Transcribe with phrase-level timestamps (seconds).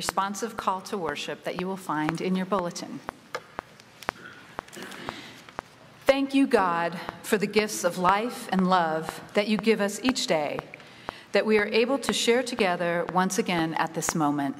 [0.00, 3.00] responsive call to worship that you will find in your bulletin.
[6.06, 10.26] Thank you, God, for the gifts of life and love that you give us each
[10.26, 10.58] day,
[11.32, 14.58] that we are able to share together once again at this moment.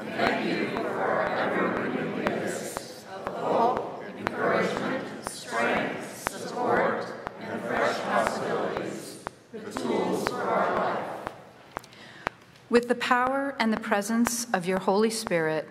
[0.00, 7.06] And thank you for our ever-renewing gifts of hope, encouragement, strength, support,
[7.40, 9.22] and fresh possibilities,
[9.52, 11.04] the tools for our life.
[12.70, 15.68] With the power and the presence of your Holy Spirit,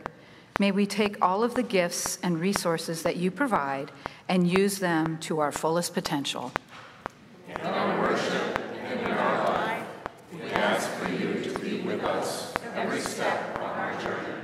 [0.59, 3.91] may we take all of the gifts and resources that you provide
[4.27, 6.51] and use them to our fullest potential.
[7.47, 9.85] In our worship and in our life,
[10.33, 14.43] we ask for you to be with us every step on our journey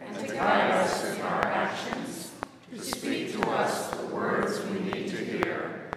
[0.00, 2.32] and to guide us in our actions,
[2.74, 5.90] to speak to us the words we need to hear,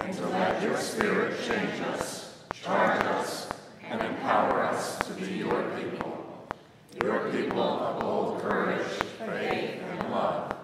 [0.00, 3.48] and to let your Spirit change us, charge us,
[3.92, 6.48] and empower us to be your people,
[7.04, 8.86] your people of bold courage,
[9.18, 10.54] faith, and love.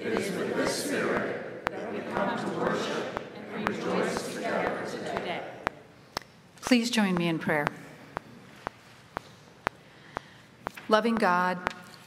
[0.00, 3.20] It is with this spirit that we come to worship
[3.54, 5.42] and rejoice together today.
[6.68, 7.66] Please join me in prayer.
[10.90, 11.56] Loving God,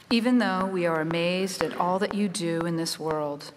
[0.08, 3.50] even though we are amazed at all that you do in this world,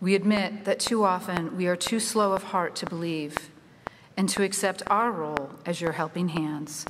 [0.00, 3.50] we admit that too often we are too slow of heart to believe
[4.16, 6.86] and to accept our role as your helping hands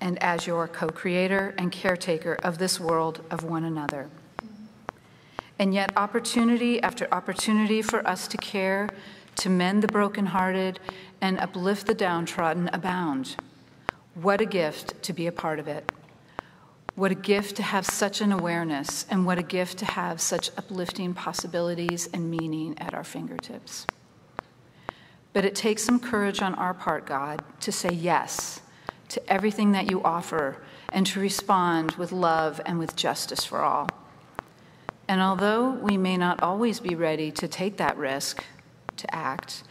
[0.00, 4.10] and as your co creator and caretaker of this world of one another.
[5.60, 8.88] And yet, opportunity after opportunity for us to care,
[9.40, 10.80] to mend the brokenhearted,
[11.20, 13.36] and uplift the downtrodden abound.
[14.14, 15.90] What a gift to be a part of it.
[16.94, 20.50] What a gift to have such an awareness, and what a gift to have such
[20.56, 23.86] uplifting possibilities and meaning at our fingertips.
[25.32, 28.60] But it takes some courage on our part, God, to say yes
[29.08, 30.56] to everything that you offer
[30.92, 33.88] and to respond with love and with justice for all.
[35.08, 38.44] And although we may not always be ready to take that risk,
[39.00, 39.62] to act,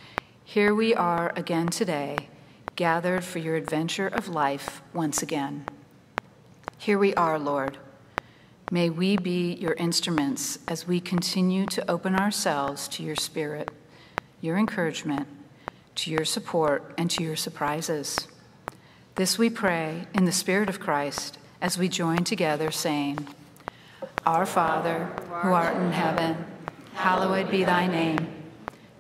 [0.44, 2.18] here we are again today,
[2.76, 5.66] gathered for your adventure of life once again.
[6.80, 7.78] Here we are, Lord.
[8.72, 13.70] May we be your instruments as we continue to open ourselves to your spirit,
[14.42, 15.28] your encouragement,
[15.96, 18.28] to your support, and to your surprises.
[19.16, 23.28] This we pray in the Spirit of Christ as we join together, saying,
[24.26, 25.06] Our Father,
[25.42, 26.46] who art in heaven,
[26.94, 28.39] hallowed be thy name.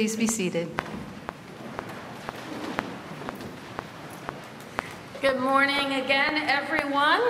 [0.00, 0.70] Please be seated.
[5.20, 7.20] Good morning again, everyone.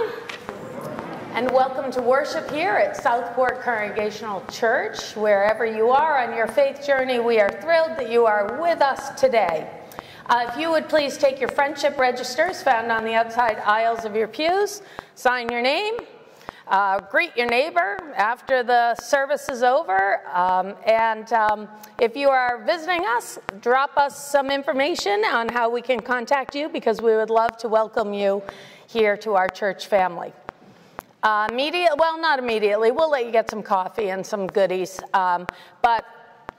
[1.32, 5.16] And welcome to worship here at Southport Congregational Church.
[5.16, 9.20] Wherever you are on your faith journey, we are thrilled that you are with us
[9.20, 9.68] today.
[10.26, 14.14] Uh, if you would please take your friendship registers found on the outside aisles of
[14.14, 14.82] your pews,
[15.16, 15.94] sign your name,
[16.70, 20.26] uh, greet your neighbor after the service is over.
[20.28, 25.82] Um, and um, if you are visiting us, drop us some information on how we
[25.82, 28.42] can contact you because we would love to welcome you
[28.86, 30.32] here to our church family.
[31.22, 32.92] Uh, immediate, well, not immediately.
[32.92, 35.00] We'll let you get some coffee and some goodies.
[35.12, 35.46] Um,
[35.82, 36.06] but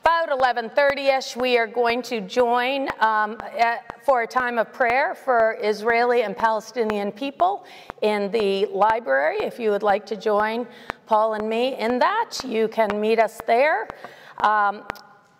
[0.03, 5.57] about 11:30ish, we are going to join um, at, for a time of prayer for
[5.61, 7.65] Israeli and Palestinian people
[8.01, 9.37] in the library.
[9.41, 10.67] If you would like to join
[11.05, 13.87] Paul and me in that, you can meet us there.
[14.43, 14.83] Um,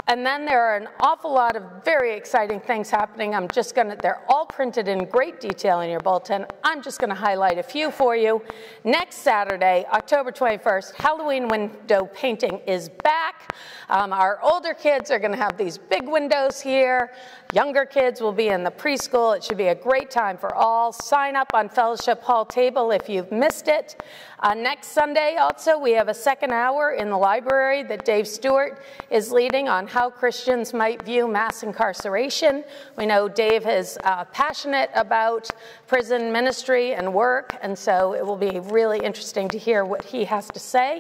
[0.08, 3.34] and then there are an awful lot of very exciting things happening.
[3.34, 6.46] I'm just to, they're all printed in great detail in your bulletin.
[6.64, 8.44] I'm just going to highlight a few for you.
[8.84, 13.56] Next Saturday, October 21st, Halloween window painting is back.
[13.92, 17.12] Um, our older kids are going to have these big windows here.
[17.54, 19.36] Younger kids will be in the preschool.
[19.36, 20.94] It should be a great time for all.
[20.94, 24.02] Sign up on Fellowship Hall table if you've missed it.
[24.40, 28.82] Uh, next Sunday, also, we have a second hour in the library that Dave Stewart
[29.10, 32.64] is leading on how Christians might view mass incarceration.
[32.98, 35.50] We know Dave is uh, passionate about
[35.88, 40.24] prison ministry and work, and so it will be really interesting to hear what he
[40.24, 40.98] has to say.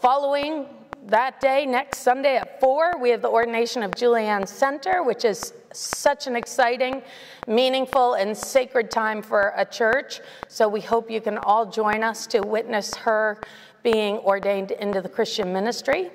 [0.00, 0.66] Following
[1.08, 5.52] that day, next Sunday at 4, we have the ordination of Julianne Center, which is
[5.72, 7.02] such an exciting,
[7.46, 10.20] meaningful, and sacred time for a church.
[10.48, 13.38] So we hope you can all join us to witness her
[13.82, 16.10] being ordained into the Christian ministry.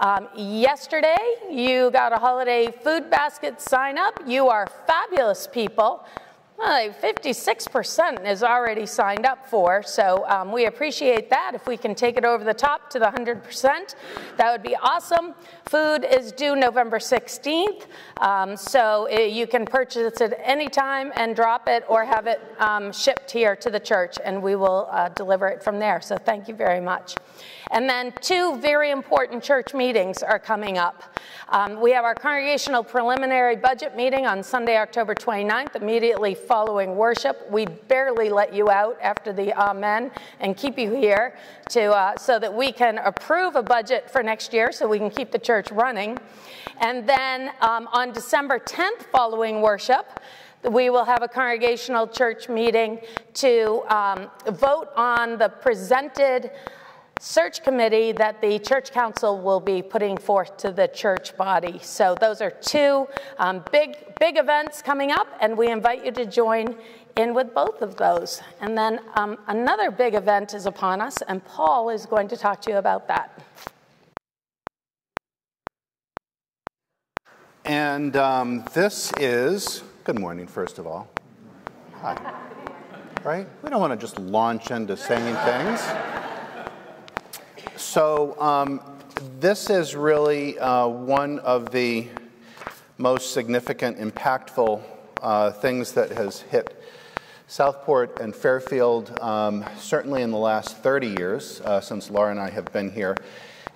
[0.00, 1.16] Um, yesterday,
[1.50, 4.20] you got a holiday food basket sign up.
[4.26, 6.04] You are fabulous people.
[6.58, 11.52] Well, 56% is already signed up for, so um, we appreciate that.
[11.54, 13.94] If we can take it over the top to the 100%,
[14.36, 15.36] that would be awesome.
[15.66, 17.86] Food is due November 16th,
[18.20, 22.26] um, so it, uh, you can purchase it any time and drop it or have
[22.26, 26.00] it um, shipped here to the church, and we will uh, deliver it from there.
[26.00, 27.14] So thank you very much.
[27.70, 31.02] And then two very important church meetings are coming up.
[31.48, 37.50] Um, we have our congregational preliminary budget meeting on Sunday, October 29th, immediately following worship.
[37.50, 40.10] We barely let you out after the amen
[40.40, 41.36] and keep you here
[41.70, 45.10] to, uh, so that we can approve a budget for next year so we can
[45.10, 46.18] keep the church running.
[46.80, 50.20] And then um, on December 10th, following worship,
[50.70, 53.00] we will have a congregational church meeting
[53.34, 56.50] to um, vote on the presented
[57.20, 61.78] search committee that the church council will be putting forth to the church body.
[61.82, 63.08] So those are two
[63.38, 66.76] um, big, big events coming up, and we invite you to join
[67.16, 68.40] in with both of those.
[68.60, 72.60] And then um, another big event is upon us, and Paul is going to talk
[72.62, 73.42] to you about that.
[77.64, 81.08] And um, this is, good morning, first of all.
[82.00, 82.16] Hi.
[83.24, 83.46] Right?
[83.62, 86.27] We don't want to just launch into saying things.
[87.78, 88.80] So, um,
[89.38, 92.08] this is really uh, one of the
[92.98, 94.82] most significant, impactful
[95.22, 96.82] uh, things that has hit
[97.46, 102.50] Southport and Fairfield, um, certainly in the last 30 years uh, since Laura and I
[102.50, 103.16] have been here.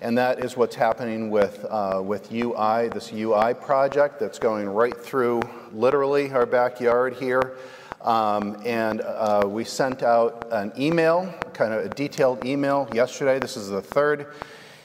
[0.01, 4.97] And that is what's happening with, uh, with UI, this UI project that's going right
[4.97, 5.39] through
[5.71, 7.55] literally our backyard here.
[8.03, 13.39] Um, and uh, we sent out an email, kind of a detailed email yesterday.
[13.39, 14.27] This is the third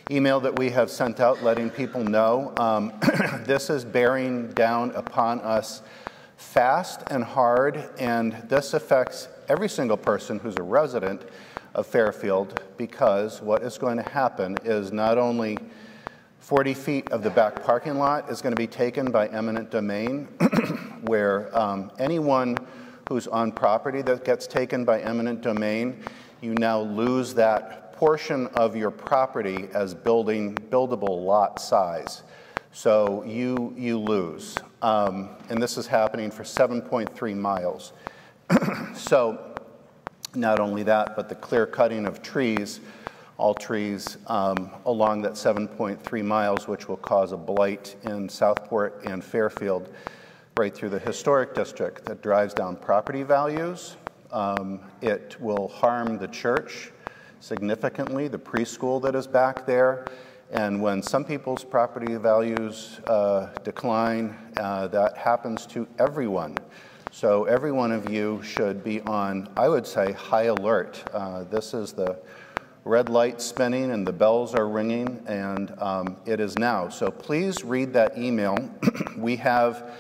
[0.09, 2.55] email that we have sent out letting people know.
[2.59, 2.93] Um,
[3.45, 5.83] this is bearing down upon us
[6.37, 11.23] fast and hard, and this affects every single person who's a resident
[11.75, 15.59] of Fairfield because what is going to happen is not only
[16.39, 20.27] 40 feet of the back parking lot is going to be taken by eminent domain,
[21.03, 22.57] where um, anyone
[23.09, 26.03] who's on property that gets taken by eminent domain,
[26.41, 32.23] you now lose that portion of your property as building buildable lot size.
[32.71, 34.57] So you, you lose.
[34.83, 37.93] Um, and this is happening for 7.3 miles.
[38.95, 39.55] so
[40.35, 42.81] not only that, but the clear cutting of trees,
[43.39, 49.25] all trees um, along that 7.3 miles, which will cause a blight in Southport and
[49.25, 49.93] Fairfield
[50.59, 53.97] right through the historic district that drives down property values.
[54.33, 56.91] Um, it will harm the church
[57.39, 60.05] significantly, the preschool that is back there.
[60.51, 66.57] And when some people's property values uh, decline, uh, that happens to everyone.
[67.13, 71.05] So every one of you should be on, I would say, high alert.
[71.15, 72.19] Uh, this is the
[72.85, 76.89] red light spinning and the bells are ringing, and um, it is now.
[76.89, 78.57] So please read that email.
[79.17, 79.93] we have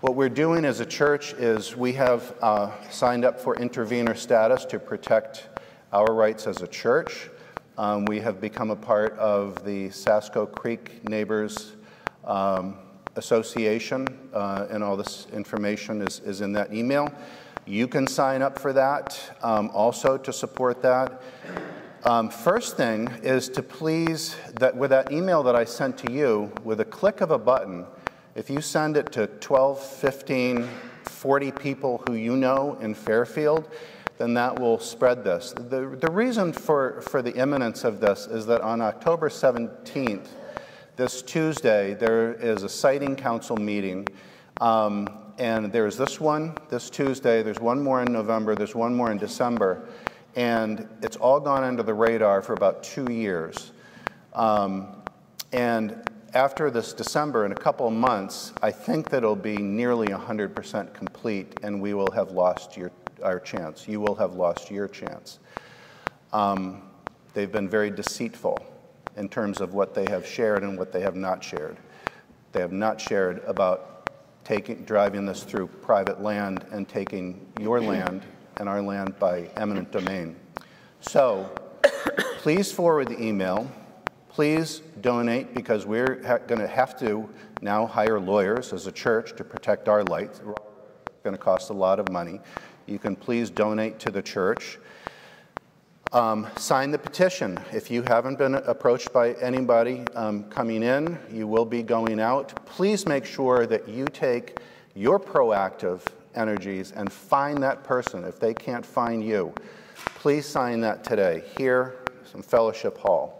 [0.00, 4.64] what we're doing as a church is we have uh, signed up for intervener status
[4.64, 5.48] to protect
[5.92, 7.30] our rights as a church.
[7.76, 11.72] Um, we have become a part of the Sasco Creek Neighbors
[12.24, 12.76] um,
[13.16, 17.12] Association, uh, and all this information is, is in that email.
[17.66, 21.20] You can sign up for that um, also to support that.
[22.04, 26.52] Um, first thing is to please, that with that email that I sent to you,
[26.62, 27.84] with a click of a button,
[28.38, 30.68] if you send it to 12, 15,
[31.02, 33.68] 40 people who you know in Fairfield,
[34.16, 35.52] then that will spread this.
[35.56, 40.28] The, the reason for, for the imminence of this is that on October 17th,
[40.94, 44.06] this Tuesday, there is a siting council meeting.
[44.60, 49.10] Um, and there's this one this Tuesday, there's one more in November, there's one more
[49.10, 49.88] in December.
[50.36, 53.72] And it's all gone under the radar for about two years.
[54.32, 54.94] Um,
[55.52, 60.08] And after this December, in a couple of months, I think that it'll be nearly
[60.08, 62.90] 100% complete, and we will have lost your,
[63.22, 63.88] our chance.
[63.88, 65.38] You will have lost your chance.
[66.32, 66.82] Um,
[67.34, 68.58] they've been very deceitful
[69.16, 71.78] in terms of what they have shared and what they have not shared.
[72.52, 74.10] They have not shared about
[74.44, 78.22] taking, driving this through private land and taking your land
[78.58, 80.36] and our land by eminent domain.
[81.00, 81.50] So
[82.38, 83.70] please forward the email.
[84.38, 86.14] Please donate because we're
[86.46, 87.28] going to have to
[87.60, 90.38] now hire lawyers as a church to protect our lights.
[90.38, 92.38] It's going to cost a lot of money.
[92.86, 94.78] You can please donate to the church.
[96.12, 97.58] Um, sign the petition.
[97.72, 102.64] If you haven't been approached by anybody um, coming in, you will be going out.
[102.64, 104.60] Please make sure that you take
[104.94, 106.02] your proactive
[106.36, 108.22] energies and find that person.
[108.22, 109.52] If they can't find you,
[109.96, 111.96] please sign that today here
[112.34, 113.37] in Fellowship Hall.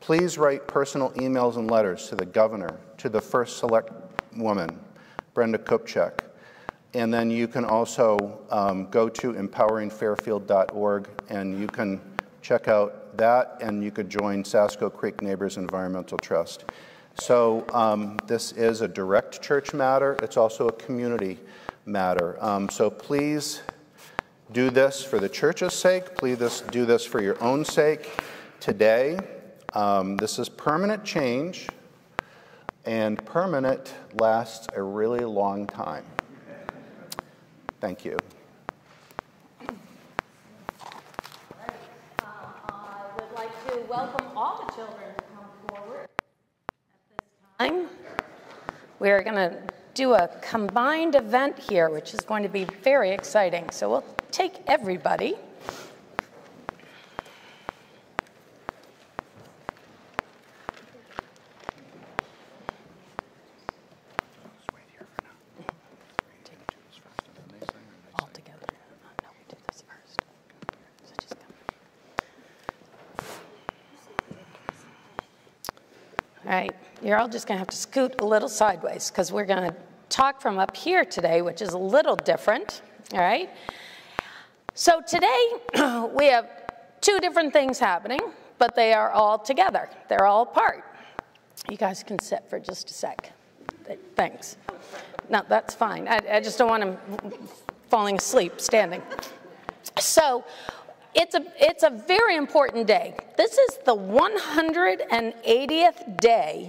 [0.00, 3.92] Please write personal emails and letters to the governor, to the first select
[4.36, 4.80] woman,
[5.34, 6.20] Brenda Kupchick,
[6.94, 12.00] and then you can also um, go to empoweringfairfield.org and you can
[12.42, 16.64] check out that and you could join Sasco Creek Neighbors Environmental Trust.
[17.14, 20.16] So um, this is a direct church matter.
[20.22, 21.38] It's also a community
[21.84, 22.42] matter.
[22.42, 23.62] Um, so please
[24.52, 26.16] do this for the church's sake.
[26.16, 28.10] Please do this for your own sake
[28.58, 29.18] today.
[29.72, 31.68] Um, this is permanent change,
[32.86, 36.04] and permanent lasts a really long time.
[37.80, 38.16] Thank you.
[39.60, 39.68] I
[43.14, 46.08] would like to welcome all the children to come forward at
[47.60, 47.86] this time.
[48.98, 49.62] We're going to
[49.94, 53.70] do a combined event here, which is going to be very exciting.
[53.70, 55.36] So we'll take everybody.
[68.20, 68.58] all together.
[69.22, 70.20] No, we do this first.
[71.04, 71.52] So just come.
[76.44, 76.74] All right,
[77.10, 79.74] you're all just going to have to scoot a little sideways because we're going to
[80.08, 82.82] talk from up here today, which is a little different.
[83.12, 83.50] All right.
[84.74, 85.48] So today
[86.14, 86.48] we have
[87.00, 88.20] two different things happening,
[88.58, 89.90] but they are all together.
[90.08, 90.84] They're all apart.
[91.68, 93.32] You guys can sit for just a sec.
[94.14, 94.56] Thanks.
[95.28, 96.06] No, that's fine.
[96.06, 96.96] I, I just don't want them
[97.88, 99.02] falling asleep standing.
[99.98, 100.44] So
[101.16, 103.16] it's a, it's a very important day.
[103.36, 106.68] This is the 180th day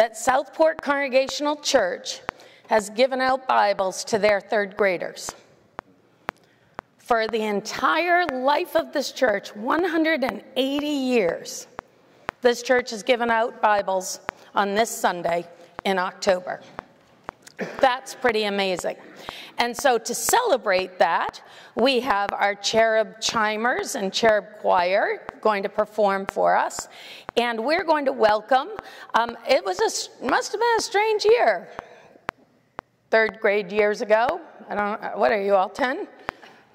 [0.00, 2.22] that Southport Congregational Church
[2.68, 5.30] has given out Bibles to their third graders.
[6.96, 11.66] For the entire life of this church, 180 years,
[12.40, 14.20] this church has given out Bibles
[14.54, 15.46] on this Sunday
[15.84, 16.62] in October.
[17.78, 18.96] That's pretty amazing.
[19.58, 21.42] And so to celebrate that,
[21.74, 26.88] we have our cherub chimers and cherub choir going to perform for us.
[27.36, 28.68] And we're going to welcome,
[29.14, 31.68] um, it was a, must have been a strange year.
[33.10, 34.40] Third grade years ago.
[34.68, 36.06] I don't what are you all, 10?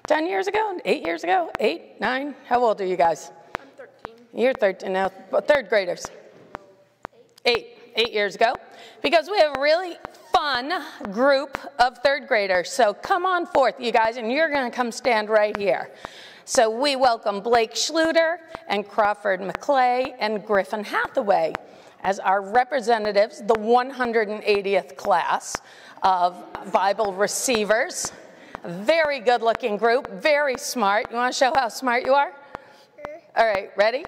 [0.06, 0.78] 10 years ago?
[0.84, 1.50] Eight years ago?
[1.58, 2.00] Eight?
[2.00, 2.34] Nine?
[2.46, 3.32] How old are you guys?
[3.58, 4.14] I'm 13.
[4.34, 6.06] You're 13 now, third graders.
[7.44, 7.78] Eight.
[7.96, 8.54] Eight years ago.
[9.02, 9.96] Because we have a really
[10.36, 10.70] fun
[11.12, 12.70] group of third graders.
[12.70, 15.90] So come on forth, you guys, and you're going to come stand right here.
[16.44, 18.36] So we welcome Blake Schluter
[18.68, 21.54] and Crawford McClay and Griffin Hathaway
[22.02, 25.56] as our representatives, the 180th class
[26.02, 26.36] of
[26.70, 28.12] Bible receivers.
[28.62, 31.06] Very good looking group, very smart.
[31.10, 32.32] You want to show how smart you are?
[32.94, 33.20] Sure.
[33.38, 34.04] All right, ready?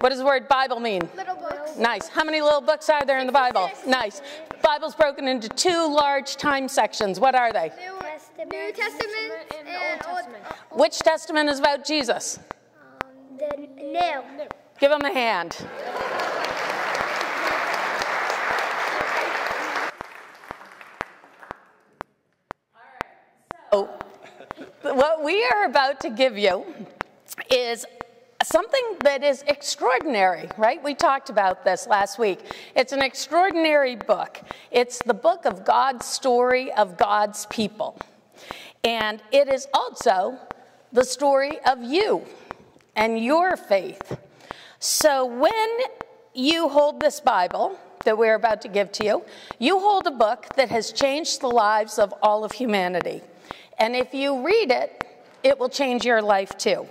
[0.00, 1.02] What does the word Bible mean?
[1.16, 1.76] Little books.
[1.76, 2.08] Nice.
[2.08, 3.70] How many little books are there in the Bible?
[3.86, 4.20] Nice.
[4.62, 7.18] Bible's broken into two large time sections.
[7.20, 7.70] What are they?
[7.70, 10.44] New Testament, New Testament and, and Old Testament.
[10.70, 12.38] Which testament is about Jesus?
[13.04, 14.22] Um, the new.
[14.78, 15.56] Give him a hand.
[23.72, 23.88] So,
[24.82, 26.66] what we are about to give you
[27.50, 27.86] is
[28.44, 30.82] something that is extraordinary, right?
[30.82, 32.40] We talked about this last week.
[32.74, 34.40] It's an extraordinary book.
[34.70, 37.98] It's the book of God's story of God's people.
[38.84, 40.38] And it is also
[40.92, 42.24] the story of you
[42.96, 44.18] and your faith.
[44.78, 45.78] So when
[46.34, 49.24] you hold this Bible that we're about to give to you,
[49.58, 53.20] you hold a book that has changed the lives of all of humanity.
[53.78, 55.04] And if you read it,
[55.42, 56.86] it will change your life too.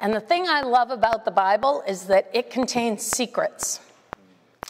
[0.00, 3.80] And the thing I love about the Bible is that it contains secrets.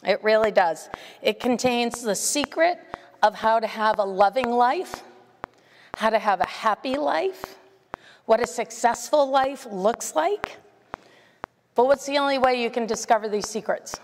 [0.05, 0.89] It really does.
[1.21, 2.79] It contains the secret
[3.23, 5.03] of how to have a loving life,
[5.97, 7.55] how to have a happy life,
[8.25, 10.57] what a successful life looks like.
[11.73, 13.99] But what's the only way you can discover these secrets?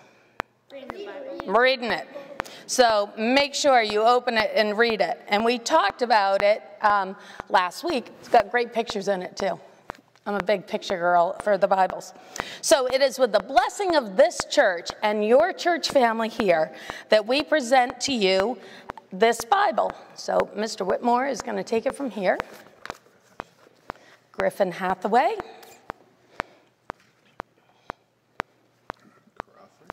[0.72, 1.08] Reading
[1.46, 2.08] the reading it.
[2.68, 5.22] So make sure you open it and read it.
[5.28, 7.16] And we talked about it um,
[7.50, 8.08] last week.
[8.20, 9.60] It's got great pictures in it, too.
[10.24, 12.14] I'm a big picture girl for the Bibles.
[12.62, 16.76] So it is with the blessing of this church and your church family here
[17.10, 18.60] that we present to you
[19.12, 19.92] this Bible.
[20.14, 20.86] So Mr.
[20.86, 22.38] Whitmore is going to take it from here.
[24.32, 25.38] Griffin Hathaway.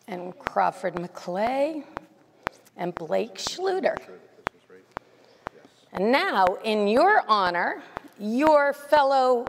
[0.06, 1.84] And Crawford McClay.
[2.76, 3.96] And Blake Schluter.
[5.94, 7.82] And now, in your honor,
[8.20, 9.46] your fellow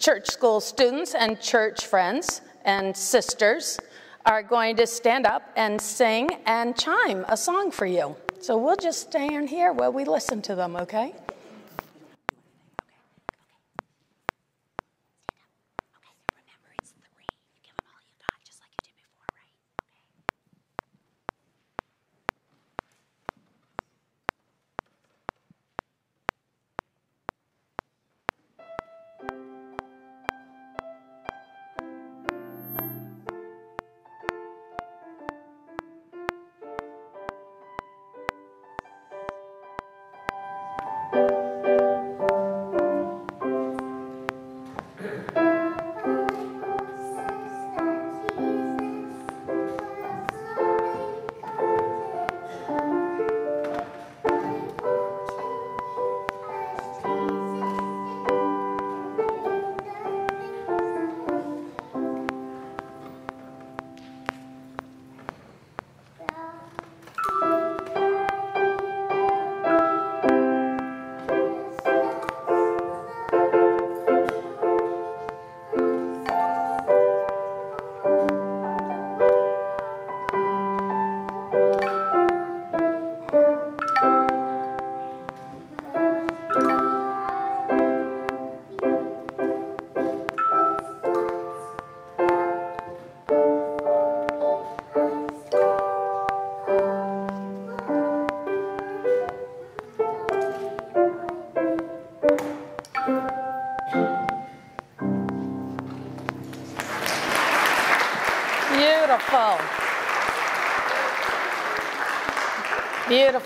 [0.00, 3.78] church school students and church friends and sisters
[4.24, 8.16] are going to stand up and sing and chime a song for you.
[8.40, 11.14] So we'll just stand here while we listen to them, okay?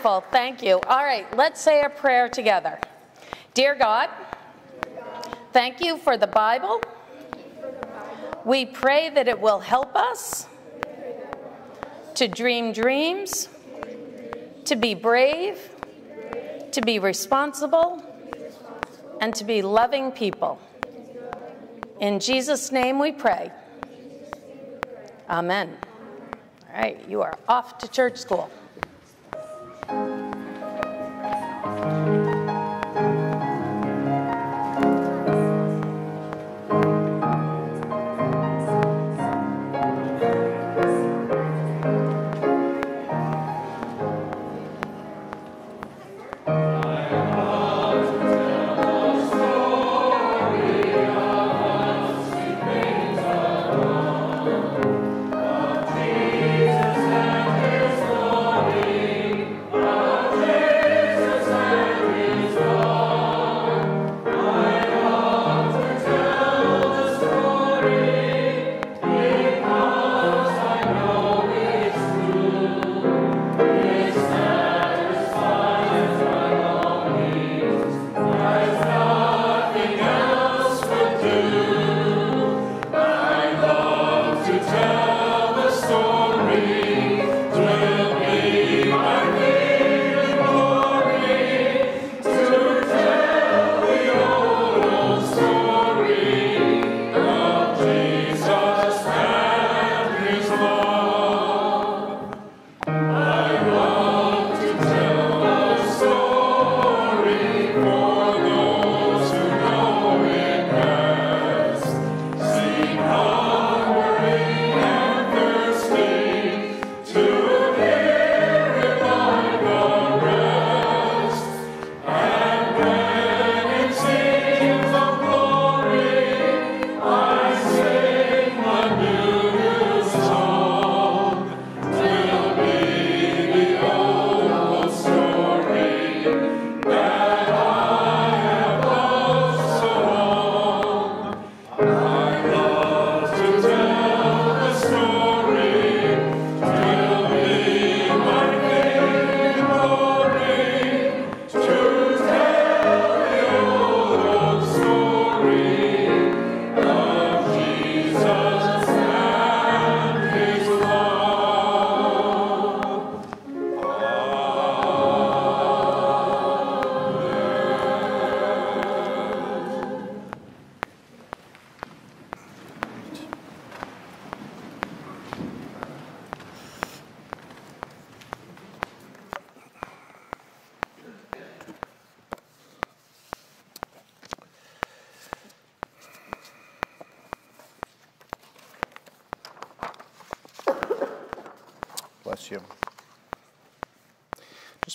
[0.05, 0.31] Beautiful.
[0.31, 0.81] Thank you.
[0.87, 2.79] All right, let's say a prayer together.
[3.55, 4.11] Dear God,
[5.55, 6.83] thank you for the Bible.
[8.45, 10.47] We pray that it will help us
[12.17, 13.49] to dream dreams,
[14.67, 15.71] to be brave,
[16.73, 18.05] to be responsible,
[19.23, 20.61] and to be loving people.
[21.99, 23.51] In Jesus' name we pray.
[25.31, 25.79] Amen.
[26.75, 28.51] All right, you are off to church school.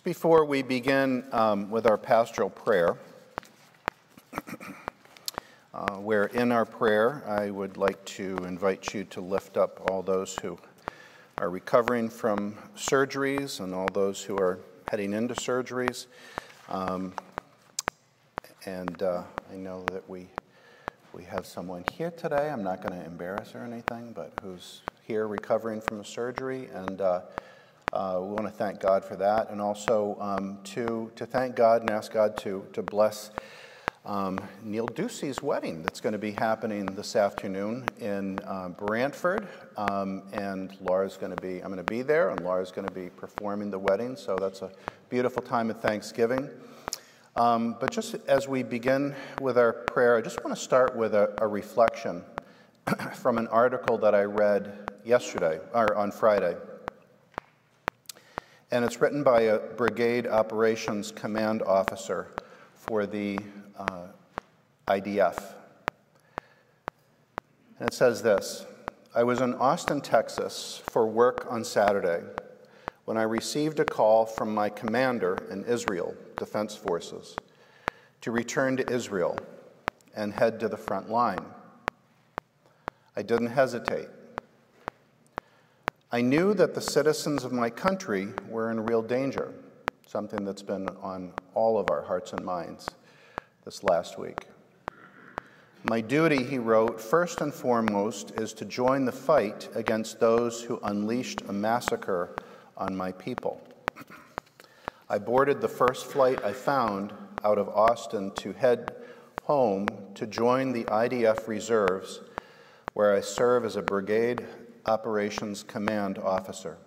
[0.10, 2.98] Before we begin um, with our pastoral prayer,
[5.72, 10.02] uh, where in our prayer I would like to invite you to lift up all
[10.02, 10.58] those who
[11.38, 14.58] are recovering from surgeries and all those who are
[14.89, 16.08] heading into surgeries.
[16.69, 17.13] Um,
[18.65, 19.22] and uh,
[19.54, 20.28] I know that we,
[21.13, 22.50] we have someone here today.
[22.50, 26.67] I'm not going to embarrass or anything, but who's here recovering from a surgery.
[26.74, 27.22] And uh,
[27.93, 29.49] uh, we want to thank God for that.
[29.49, 33.32] And also um, to, to thank God and ask God to, to bless
[34.06, 39.47] um, Neil Ducey's wedding that's going to be happening this afternoon in uh, Brantford.
[39.78, 42.93] Um, and Laura's going to be, I'm going to be there, and Laura's going to
[42.93, 44.15] be performing the wedding.
[44.15, 44.71] So that's a
[45.10, 46.49] beautiful time of Thanksgiving.
[47.36, 51.13] Um, but just as we begin with our prayer, I just want to start with
[51.13, 52.23] a, a reflection
[53.15, 56.56] from an article that I read yesterday, or on Friday.
[58.71, 62.27] And it's written by a brigade operations command officer
[62.75, 63.39] for the
[63.75, 64.08] uh,
[64.88, 65.55] IDF.
[67.79, 68.65] And it says this
[69.15, 72.21] I was in Austin, Texas for work on Saturday
[73.05, 77.36] when I received a call from my commander in Israel Defense Forces
[78.21, 79.36] to return to Israel
[80.15, 81.43] and head to the front line.
[83.15, 84.10] I didn't hesitate.
[86.12, 89.54] I knew that the citizens of my country were in real danger,
[90.08, 92.89] something that's been on all of our hearts and minds
[93.63, 94.48] this last week.
[95.84, 100.80] My duty, he wrote, first and foremost is to join the fight against those who
[100.82, 102.36] unleashed a massacre
[102.76, 103.62] on my people.
[105.10, 108.95] I boarded the first flight I found out of Austin to head
[109.43, 112.22] home to join the IDF reserves,
[112.95, 114.48] where I serve as a brigade
[114.86, 116.78] operations command officer.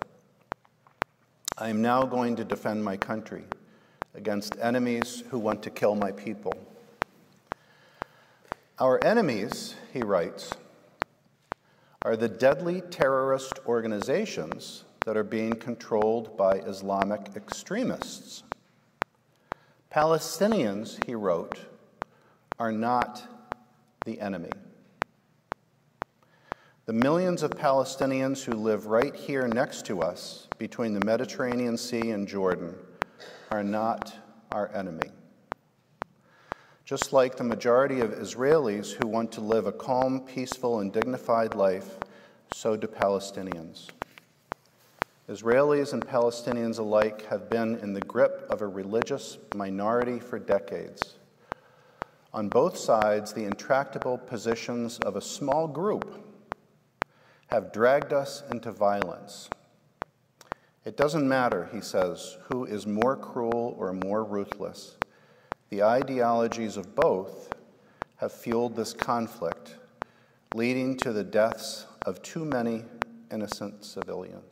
[1.57, 3.43] I am now going to defend my country
[4.15, 6.53] against enemies who want to kill my people.
[8.79, 10.51] Our enemies, he writes,
[12.03, 18.43] are the deadly terrorist organizations that are being controlled by Islamic extremists.
[19.91, 21.59] Palestinians, he wrote,
[22.59, 23.23] are not
[24.05, 24.49] the enemy.
[26.85, 32.11] The millions of Palestinians who live right here next to us between the Mediterranean Sea
[32.11, 32.75] and Jordan
[33.51, 34.13] are not
[34.51, 35.09] our enemy.
[36.83, 41.55] Just like the majority of Israelis who want to live a calm, peaceful, and dignified
[41.55, 41.99] life,
[42.53, 43.87] so do Palestinians.
[45.29, 51.15] Israelis and Palestinians alike have been in the grip of a religious minority for decades.
[52.33, 56.22] On both sides, the intractable positions of a small group
[57.53, 59.47] have dragged us into violence.
[60.85, 64.97] It doesn't matter, he says, who is more cruel or more ruthless.
[65.69, 67.53] The ideologies of both
[68.17, 69.75] have fueled this conflict,
[70.55, 72.85] leading to the deaths of too many
[73.31, 74.51] innocent civilians.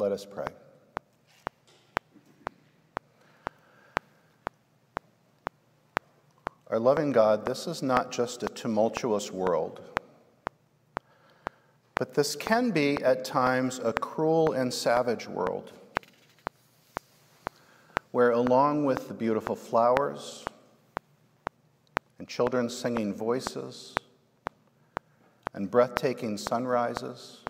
[0.00, 0.46] Let us pray.
[6.68, 9.82] Our loving God, this is not just a tumultuous world,
[11.98, 15.72] but this can be at times a cruel and savage world,
[18.12, 20.44] where along with the beautiful flowers
[22.18, 23.94] and children singing voices
[25.54, 27.40] and breathtaking sunrises,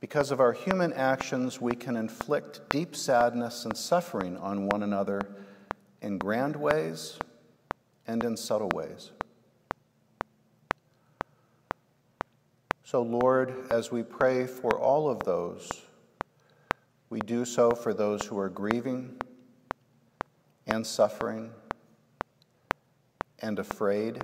[0.00, 5.20] because of our human actions, we can inflict deep sadness and suffering on one another
[6.00, 7.18] in grand ways
[8.06, 9.12] and in subtle ways.
[12.92, 15.66] So, Lord, as we pray for all of those,
[17.08, 19.16] we do so for those who are grieving
[20.66, 21.52] and suffering
[23.38, 24.20] and afraid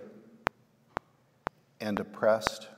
[1.80, 2.68] and oppressed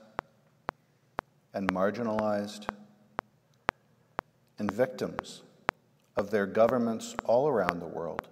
[1.54, 2.68] and marginalized
[4.60, 5.42] and victims
[6.16, 8.28] of their governments all around the world.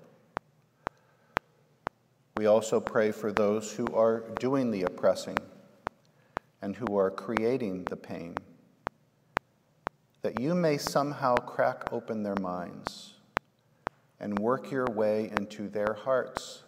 [2.37, 5.39] We also pray for those who are doing the oppressing
[6.63, 8.35] and who are creating the pain,
[10.23, 13.15] that you may somehow crack open their minds
[14.21, 16.65] and work your way into their hearts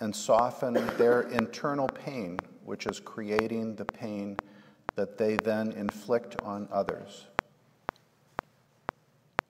[0.00, 4.38] and soften their internal pain, which is creating the pain
[4.94, 7.26] that they then inflict on others.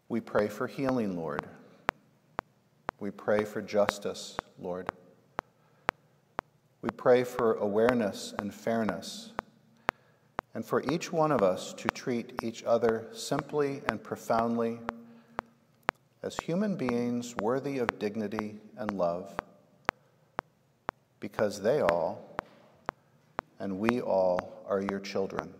[0.09, 1.47] We pray for healing, Lord.
[2.99, 4.91] We pray for justice, Lord.
[6.83, 9.33] We pray for awareness and fairness.
[10.55, 14.81] and for each one of us to treat each other simply and profoundly
[16.23, 19.35] as human beings worthy of dignity and love,
[21.21, 22.37] because they all
[23.59, 25.55] and we all are your children,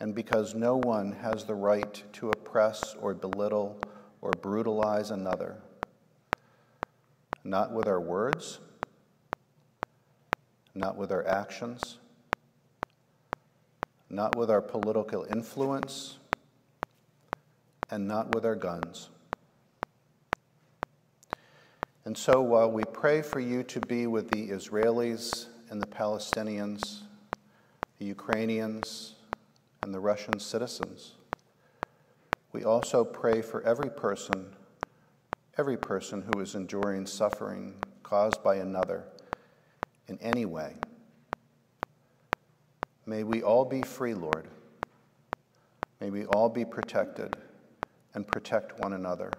[0.00, 3.76] and because no one has the right to oppress or belittle
[4.20, 5.56] or brutalize another,
[7.42, 8.60] not with our words,
[10.74, 11.98] not with our actions
[14.14, 16.18] not with our political influence,
[17.90, 19.10] and not with our guns.
[22.04, 27.00] And so while we pray for you to be with the Israelis and the Palestinians,
[27.98, 29.14] the Ukrainians,
[29.82, 31.14] and the Russian citizens,
[32.52, 34.54] we also pray for every person,
[35.58, 39.04] every person who is enduring suffering caused by another
[40.08, 40.74] in any way.
[43.06, 44.48] May we all be free, Lord.
[46.00, 47.34] May we all be protected
[48.14, 49.30] and protect one another.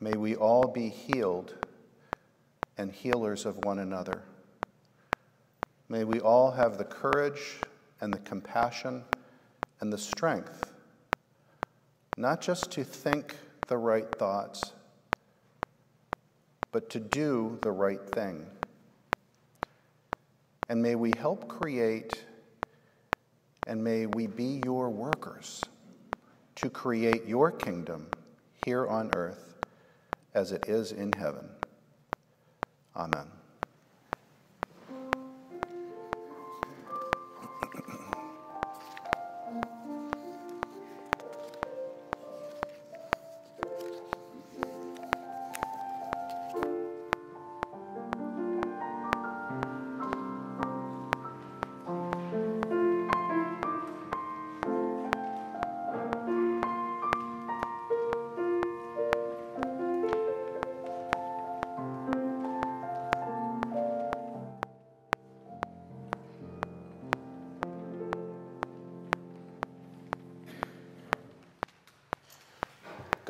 [0.00, 1.54] May we all be healed
[2.76, 4.22] and healers of one another.
[5.88, 7.60] May we all have the courage
[8.00, 9.04] and the compassion
[9.80, 10.72] and the strength,
[12.16, 13.36] not just to think
[13.68, 14.72] the right thoughts,
[16.72, 18.46] but to do the right thing.
[20.68, 22.24] And may we help create,
[23.66, 25.64] and may we be your workers
[26.56, 28.06] to create your kingdom
[28.64, 29.54] here on earth
[30.34, 31.48] as it is in heaven.
[32.96, 33.26] Amen.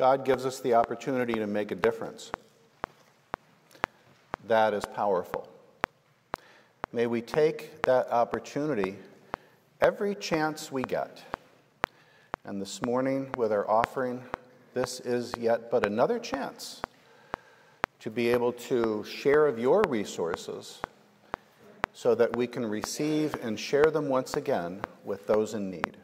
[0.05, 2.31] God gives us the opportunity to make a difference.
[4.47, 5.47] That is powerful.
[6.93, 8.97] May we take that opportunity
[9.81, 11.23] every chance we get.
[12.43, 14.21] And this morning, with our offering,
[14.75, 16.83] this is yet but another chance
[18.01, 20.83] to be able to share of your resources
[21.93, 25.94] so that we can receive and share them once again with those in need.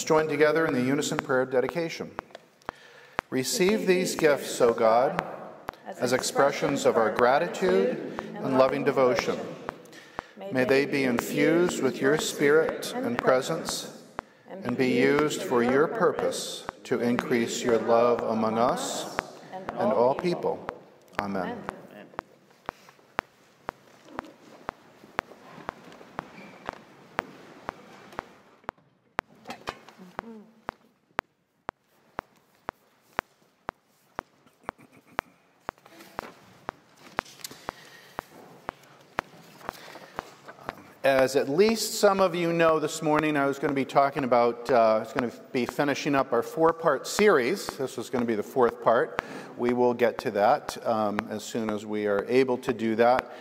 [0.00, 2.10] Let's join together in the unison prayer of dedication.
[3.28, 5.22] Receive these gifts, O God,
[5.98, 9.38] as expressions of our gratitude and loving devotion.
[10.52, 14.02] May they be infused with your spirit and presence
[14.48, 19.18] and be used for your purpose to increase your love among us
[19.52, 20.66] and all people.
[21.20, 21.59] Amen.
[41.10, 44.22] As at least some of you know this morning, I was going to be talking
[44.22, 47.66] about, uh, I was going to be finishing up our four part series.
[47.66, 49.20] This was going to be the fourth part.
[49.56, 53.36] We will get to that um, as soon as we are able to do that.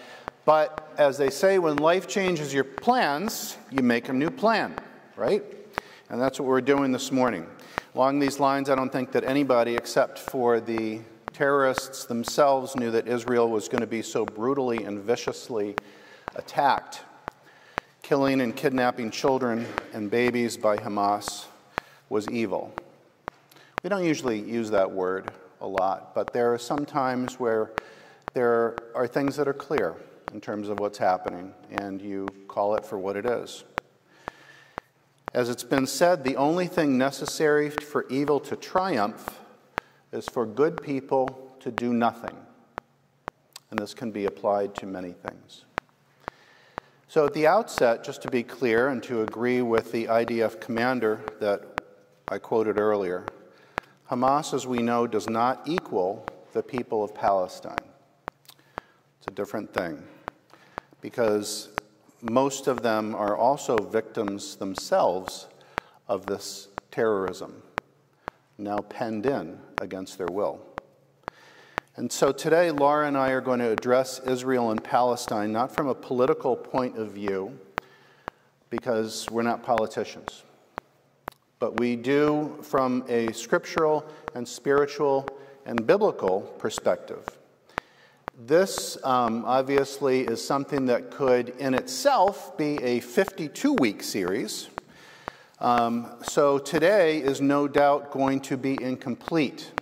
[0.46, 4.74] But as they say, when life changes your plans, you make a new plan,
[5.16, 5.44] right?
[6.10, 7.46] And that's what we're doing this morning.
[7.94, 11.02] Along these lines, I don't think that anybody except for the
[11.34, 15.76] terrorists themselves knew that Israel was going to be so brutally and viciously
[16.36, 17.02] attacked
[18.10, 21.46] killing and kidnapping children and babies by Hamas
[22.10, 22.74] was evil.
[23.84, 25.30] We don't usually use that word
[25.62, 27.70] a lot, but there are some times where
[28.34, 29.94] there are things that are clear
[30.34, 33.64] in terms of what's happening, and you call it for what it is.
[35.36, 39.40] As it's been said, the only thing necessary for evil to triumph
[40.12, 42.36] is for good people to do nothing.
[43.70, 45.66] And this can be applied to many things.
[47.10, 51.20] So, at the outset, just to be clear and to agree with the IDF commander
[51.40, 51.82] that
[52.28, 53.26] I quoted earlier,
[54.12, 57.80] Hamas, as we know, does not equal the people of Palestine.
[59.18, 60.04] It's a different thing
[61.02, 61.70] because
[62.22, 65.48] most of them are also victims themselves
[66.08, 67.64] of this terrorism,
[68.60, 70.62] now penned in against their will.
[72.00, 75.90] And so today, Laura and I are going to address Israel and Palestine not from
[75.90, 77.60] a political point of view,
[78.70, 80.44] because we're not politicians,
[81.60, 85.28] but we do from a scriptural and spiritual
[85.66, 87.38] and biblical perspective.
[88.46, 94.70] This um, obviously is something that could in itself be a 52 week series.
[95.60, 99.74] Um, so today is no doubt going to be incomplete.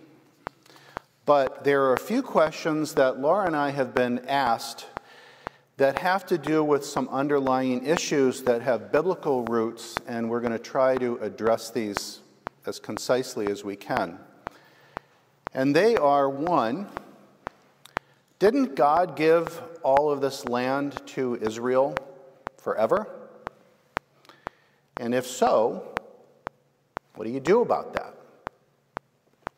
[1.28, 4.86] But there are a few questions that Laura and I have been asked
[5.76, 10.54] that have to do with some underlying issues that have biblical roots, and we're going
[10.54, 12.20] to try to address these
[12.64, 14.18] as concisely as we can.
[15.52, 16.88] And they are one,
[18.38, 21.94] didn't God give all of this land to Israel
[22.56, 23.06] forever?
[24.98, 25.94] And if so,
[27.16, 28.14] what do you do about that?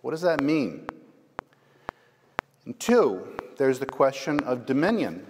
[0.01, 0.90] What does that mean?
[2.79, 5.27] Two, there's the question of dominion.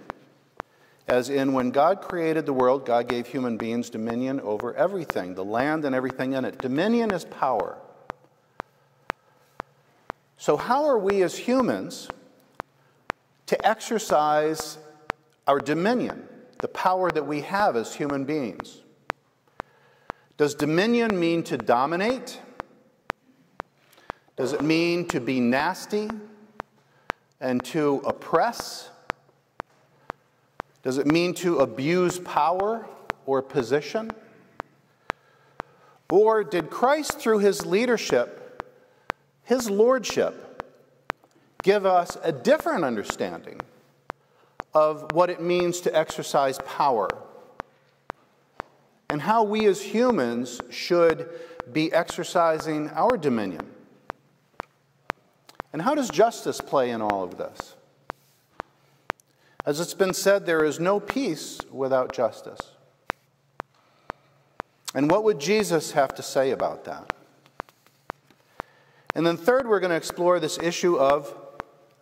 [1.07, 5.43] As in, when God created the world, God gave human beings dominion over everything, the
[5.43, 6.57] land and everything in it.
[6.59, 7.77] Dominion is power.
[10.37, 12.07] So, how are we as humans
[13.47, 14.77] to exercise
[15.47, 16.27] our dominion,
[16.59, 18.81] the power that we have as human beings?
[20.37, 22.39] Does dominion mean to dominate?
[24.37, 26.09] Does it mean to be nasty
[27.41, 28.89] and to oppress?
[30.83, 32.87] Does it mean to abuse power
[33.25, 34.11] or position?
[36.11, 38.63] Or did Christ, through his leadership,
[39.43, 40.63] his lordship,
[41.63, 43.59] give us a different understanding
[44.73, 47.09] of what it means to exercise power
[49.09, 51.29] and how we as humans should
[51.71, 53.70] be exercising our dominion?
[55.73, 57.75] And how does justice play in all of this?
[59.65, 62.71] As it's been said, there is no peace without justice.
[64.93, 67.13] And what would Jesus have to say about that?
[69.15, 71.33] And then, third, we're going to explore this issue of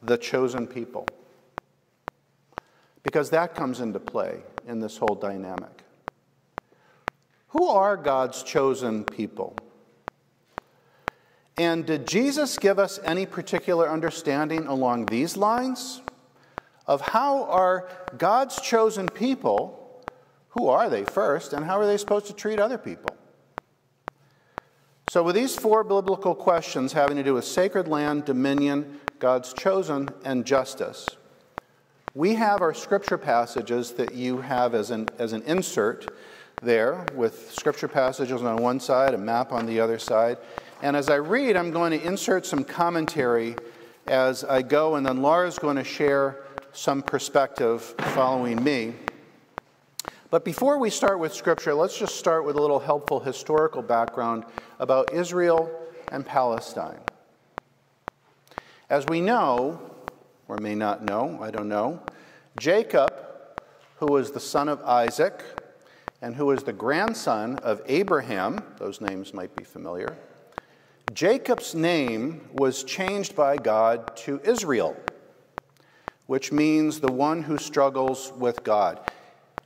[0.01, 1.05] the chosen people.
[3.03, 5.83] Because that comes into play in this whole dynamic.
[7.49, 9.55] Who are God's chosen people?
[11.59, 16.01] And did Jesus give us any particular understanding along these lines
[16.87, 20.01] of how are God's chosen people,
[20.51, 23.13] who are they first, and how are they supposed to treat other people?
[25.09, 30.07] So, with these four biblical questions having to do with sacred land, dominion, God's chosen,
[30.23, 31.09] and justice,
[32.15, 36.07] we have our scripture passages that you have as an, as an insert
[36.61, 40.37] there with scripture passages on one side, a map on the other side.
[40.81, 43.55] And as I read, I'm going to insert some commentary
[44.07, 47.81] as I go, and then Laura's going to share some perspective
[48.13, 48.93] following me.
[50.29, 54.45] But before we start with Scripture, let's just start with a little helpful historical background
[54.79, 55.69] about Israel
[56.11, 56.99] and Palestine.
[58.89, 59.81] As we know,
[60.47, 62.01] or may not know, I don't know,
[62.57, 63.13] Jacob,
[63.97, 65.43] who was the son of Isaac
[66.21, 70.17] and who was the grandson of Abraham, those names might be familiar,
[71.13, 74.95] Jacob's name was changed by God to Israel,
[76.27, 78.99] which means the one who struggles with God.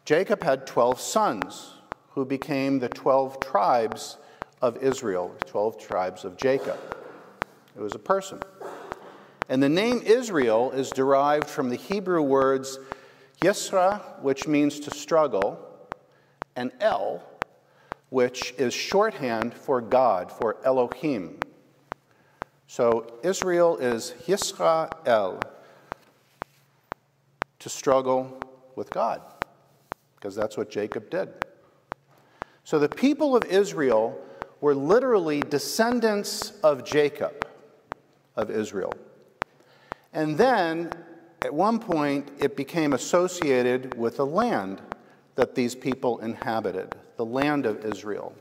[0.05, 1.73] Jacob had 12 sons
[2.11, 4.17] who became the 12 tribes
[4.61, 6.79] of Israel, 12 tribes of Jacob.
[7.75, 8.39] It was a person.
[9.49, 12.79] And the name Israel is derived from the Hebrew words
[13.41, 15.59] Yisra, which means to struggle,
[16.55, 17.21] and El,
[18.13, 21.39] which is shorthand for God, for Elohim.
[22.67, 25.41] So Israel is Yisrael,
[27.57, 28.39] to struggle
[28.75, 29.19] with God,
[30.15, 31.29] because that's what Jacob did.
[32.63, 34.15] So the people of Israel
[34.61, 37.47] were literally descendants of Jacob,
[38.35, 38.93] of Israel.
[40.13, 40.91] And then,
[41.43, 44.83] at one point, it became associated with the land
[45.35, 48.33] that these people inhabited, the land of Israel.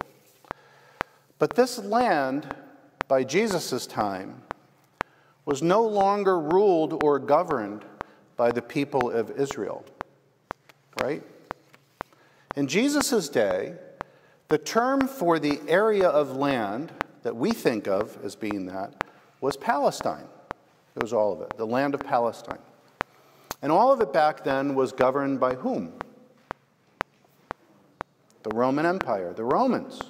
[1.38, 2.54] But this land,
[3.08, 4.42] by Jesus' time,
[5.44, 7.84] was no longer ruled or governed
[8.36, 9.84] by the people of Israel,
[11.02, 11.22] right?
[12.56, 13.74] In Jesus' day,
[14.48, 19.04] the term for the area of land that we think of as being that
[19.40, 20.26] was Palestine.
[20.94, 22.58] It was all of it, the land of Palestine.
[23.62, 25.94] And all of it back then was governed by whom?
[28.42, 30.00] The Roman Empire, the Romans.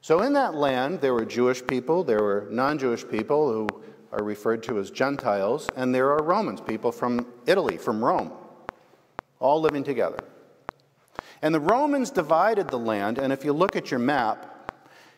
[0.00, 3.68] So, in that land, there were Jewish people, there were non Jewish people who
[4.12, 8.32] are referred to as Gentiles, and there are Romans, people from Italy, from Rome,
[9.38, 10.18] all living together.
[11.42, 14.72] And the Romans divided the land, and if you look at your map,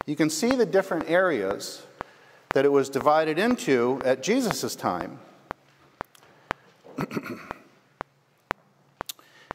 [0.06, 1.82] you can see the different areas
[2.54, 5.20] that it was divided into at Jesus' time.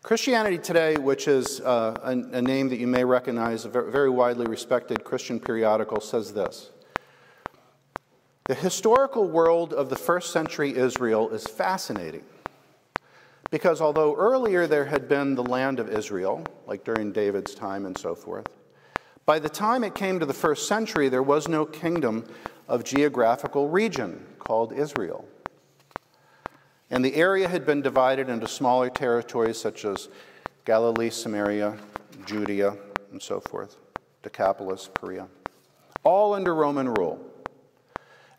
[0.07, 4.45] Christianity Today, which is uh, a, a, name that you may recognize, a very widely
[4.45, 6.69] respected Christian periodical, says this
[8.45, 12.23] The historical world of the first century Israel is fascinating
[13.51, 17.97] because although earlier there had been the land of Israel, like during David's time and
[17.97, 18.47] so forth,
[19.25, 22.25] by the time it came to the first century, there was no kingdom
[22.69, 25.27] of geographical region called Israel.
[26.89, 30.07] And the area had been divided into smaller territories such as
[30.65, 31.77] Galilee, Samaria,
[32.25, 32.75] Judea,
[33.11, 33.77] and so forth,
[34.23, 35.27] Decapolis, Perea,
[36.03, 37.19] all under Roman rule.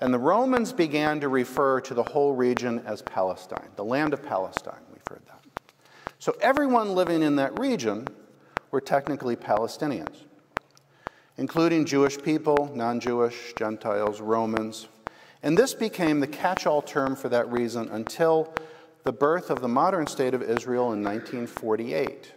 [0.01, 4.23] And the Romans began to refer to the whole region as Palestine, the land of
[4.23, 4.81] Palestine.
[4.93, 5.45] We've heard that.
[6.19, 8.07] So everyone living in that region
[8.71, 10.25] were technically Palestinians,
[11.37, 14.89] including Jewish people, non Jewish, Gentiles, Romans,
[15.43, 18.53] and this became the catch all term for that reason until
[19.05, 22.33] the birth of the modern state of Israel in 1948.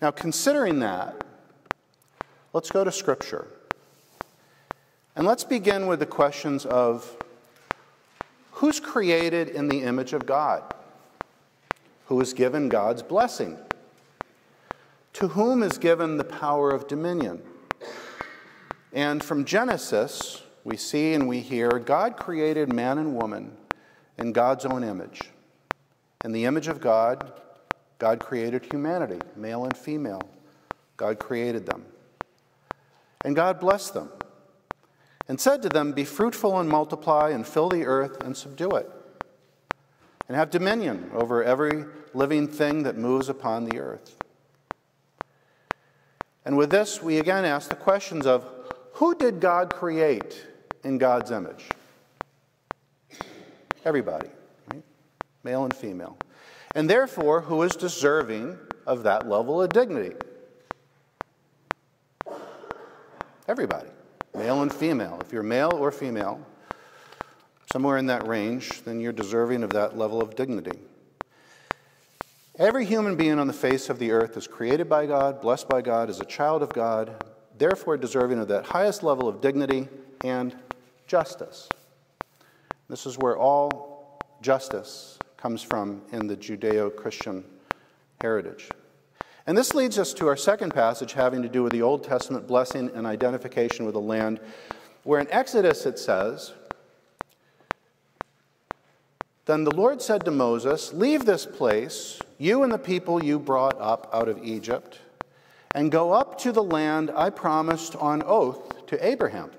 [0.00, 1.24] Now, considering that,
[2.52, 3.46] let's go to Scripture.
[5.14, 7.16] And let's begin with the questions of
[8.52, 10.62] who's created in the image of God?
[12.06, 13.58] Who is given God's blessing?
[15.14, 17.42] To whom is given the power of dominion?
[18.92, 23.56] And from Genesis, we see and we hear God created man and woman
[24.18, 25.22] in God's own image.
[26.24, 27.32] In the image of God,
[27.98, 30.22] God created humanity, male and female.
[30.96, 31.84] God created them.
[33.24, 34.10] And God blessed them
[35.28, 38.90] and said to them, Be fruitful and multiply and fill the earth and subdue it,
[40.28, 44.16] and have dominion over every living thing that moves upon the earth.
[46.44, 48.44] And with this, we again ask the questions of
[48.94, 50.46] who did God create
[50.84, 51.64] in God's image?
[53.84, 54.28] Everybody,
[54.72, 54.82] right?
[55.42, 56.16] male and female.
[56.74, 60.16] And therefore, who is deserving of that level of dignity?
[63.48, 63.88] Everybody,
[64.34, 65.18] male and female.
[65.20, 66.40] If you're male or female,
[67.72, 70.78] somewhere in that range, then you're deserving of that level of dignity.
[72.58, 75.80] Every human being on the face of the earth is created by God, blessed by
[75.80, 77.24] God, is a child of God,
[77.58, 79.88] therefore deserving of that highest level of dignity
[80.24, 80.54] and
[81.06, 81.68] justice.
[82.88, 87.44] This is where all justice comes from in the Judeo Christian
[88.20, 88.68] heritage.
[89.46, 92.46] And this leads us to our second passage having to do with the Old Testament
[92.46, 94.40] blessing and identification with the land,
[95.02, 96.52] where in Exodus it says,
[99.46, 103.80] Then the Lord said to Moses, Leave this place, you and the people you brought
[103.80, 105.00] up out of Egypt,
[105.74, 109.50] and go up to the land I promised on oath to Abraham,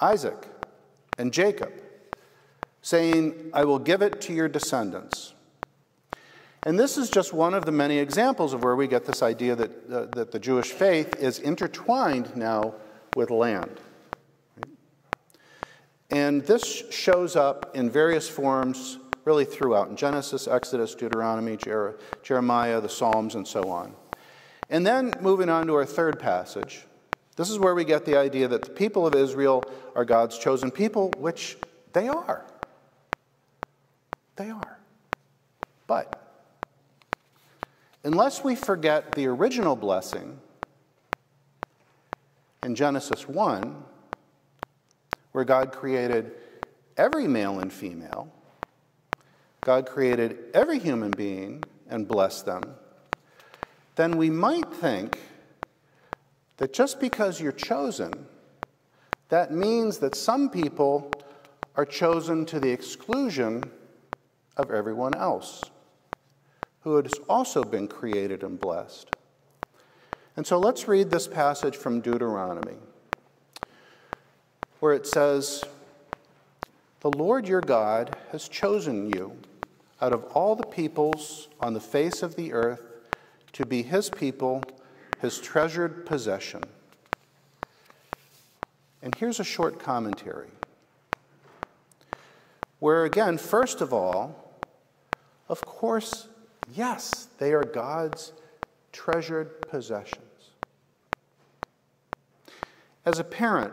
[0.00, 0.48] Isaac,
[1.18, 1.72] and Jacob,
[2.82, 5.34] saying, I will give it to your descendants.
[6.66, 9.54] And this is just one of the many examples of where we get this idea
[9.54, 12.74] that, uh, that the Jewish faith is intertwined now
[13.14, 13.80] with land.
[16.10, 22.80] And this shows up in various forms really throughout in Genesis, Exodus, Deuteronomy, Jer- Jeremiah,
[22.80, 23.94] the Psalms, and so on.
[24.70, 26.84] And then moving on to our third passage,
[27.36, 29.62] this is where we get the idea that the people of Israel
[29.94, 31.56] are God's chosen people, which
[31.92, 32.44] they are.
[34.36, 34.78] They are.
[35.86, 36.20] But
[38.04, 40.38] unless we forget the original blessing
[42.62, 43.84] in Genesis 1,
[45.32, 46.32] where God created
[46.96, 48.32] every male and female,
[49.60, 52.62] God created every human being and blessed them,
[53.96, 55.18] then we might think
[56.56, 58.12] that just because you're chosen,
[59.28, 61.10] that means that some people
[61.76, 63.62] are chosen to the exclusion
[64.56, 65.62] of everyone else
[66.82, 69.10] who has also been created and blessed.
[70.36, 72.76] And so let's read this passage from Deuteronomy,
[74.80, 75.64] where it says,
[77.00, 79.36] The Lord your God has chosen you
[80.00, 82.93] out of all the peoples on the face of the earth
[83.54, 84.62] to be his people,
[85.20, 86.62] his treasured possession.
[89.02, 90.50] And here's a short commentary.
[92.78, 94.54] Where, again, first of all,
[95.48, 96.28] of course,
[96.72, 98.32] Yes, they are God's
[98.92, 100.20] treasured possessions.
[103.04, 103.72] As a parent,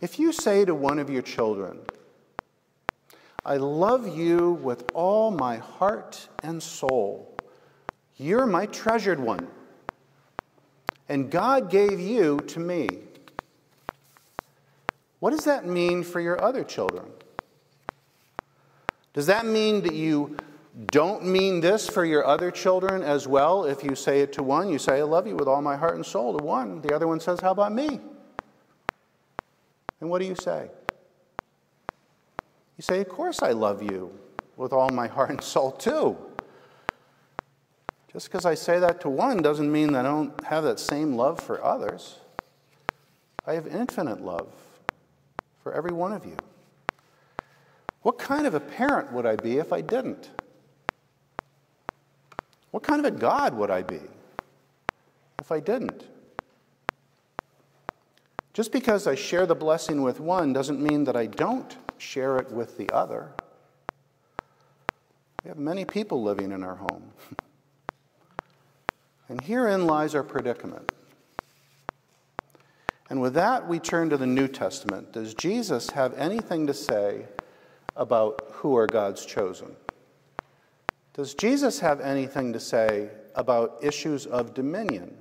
[0.00, 1.80] if you say to one of your children,
[3.44, 7.34] I love you with all my heart and soul,
[8.16, 9.48] you're my treasured one,
[11.08, 12.88] and God gave you to me.
[15.20, 17.06] What does that mean for your other children?
[19.12, 20.36] Does that mean that you
[20.86, 23.64] don't mean this for your other children as well?
[23.64, 25.96] If you say it to one, you say, I love you with all my heart
[25.96, 26.80] and soul to one.
[26.80, 28.00] The other one says, How about me?
[30.00, 30.70] And what do you say?
[32.80, 34.10] You say, Of course I love you
[34.56, 36.16] with all my heart and soul too.
[38.10, 41.14] Just because I say that to one doesn't mean that I don't have that same
[41.14, 42.20] love for others.
[43.46, 44.50] I have infinite love
[45.62, 46.38] for every one of you.
[48.00, 50.30] What kind of a parent would I be if I didn't?
[52.70, 54.00] What kind of a God would I be
[55.38, 56.06] if I didn't?
[58.54, 62.50] Just because I share the blessing with one doesn't mean that I don't share it
[62.50, 63.32] with the other.
[65.44, 67.12] We have many people living in our home.
[69.28, 70.90] And herein lies our predicament.
[73.08, 75.12] And with that, we turn to the New Testament.
[75.12, 77.26] Does Jesus have anything to say
[77.94, 79.76] about who are God's chosen?
[81.14, 85.16] Does Jesus have anything to say about issues of dominion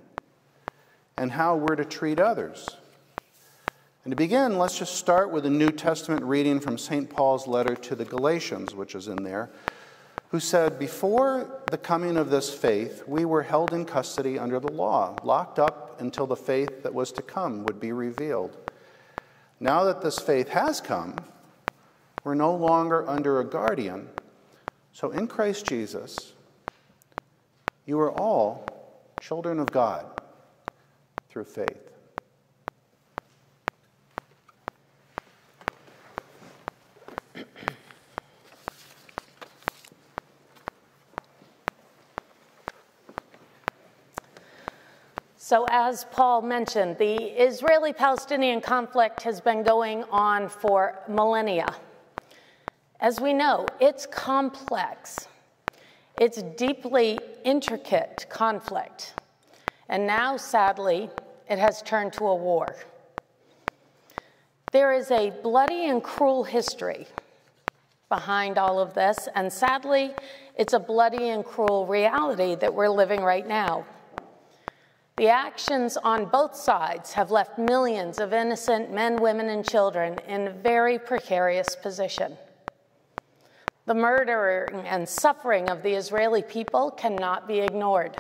[1.18, 2.78] and how we're to treat others?
[4.10, 7.08] And to begin, let's just start with a New Testament reading from St.
[7.08, 9.52] Paul's letter to the Galatians, which is in there,
[10.30, 14.72] who said, Before the coming of this faith, we were held in custody under the
[14.72, 18.58] law, locked up until the faith that was to come would be revealed.
[19.60, 21.16] Now that this faith has come,
[22.24, 24.10] we're no longer under a guardian.
[24.92, 26.34] So in Christ Jesus,
[27.86, 28.66] you are all
[29.22, 30.08] children of God
[31.30, 31.89] through faith.
[45.50, 51.66] So, as Paul mentioned, the Israeli Palestinian conflict has been going on for millennia.
[53.00, 55.28] As we know, it's complex,
[56.22, 59.16] it's deeply intricate conflict.
[59.88, 61.10] And now, sadly,
[61.50, 62.76] it has turned to a war.
[64.72, 67.08] There is a bloody and cruel history
[68.08, 70.14] behind all of this, and sadly,
[70.56, 73.88] it's a bloody and cruel reality that we're living right now.
[75.20, 80.48] The actions on both sides have left millions of innocent men, women, and children in
[80.48, 82.38] a very precarious position.
[83.86, 88.16] The murder and suffering of the Israeli people cannot be ignored.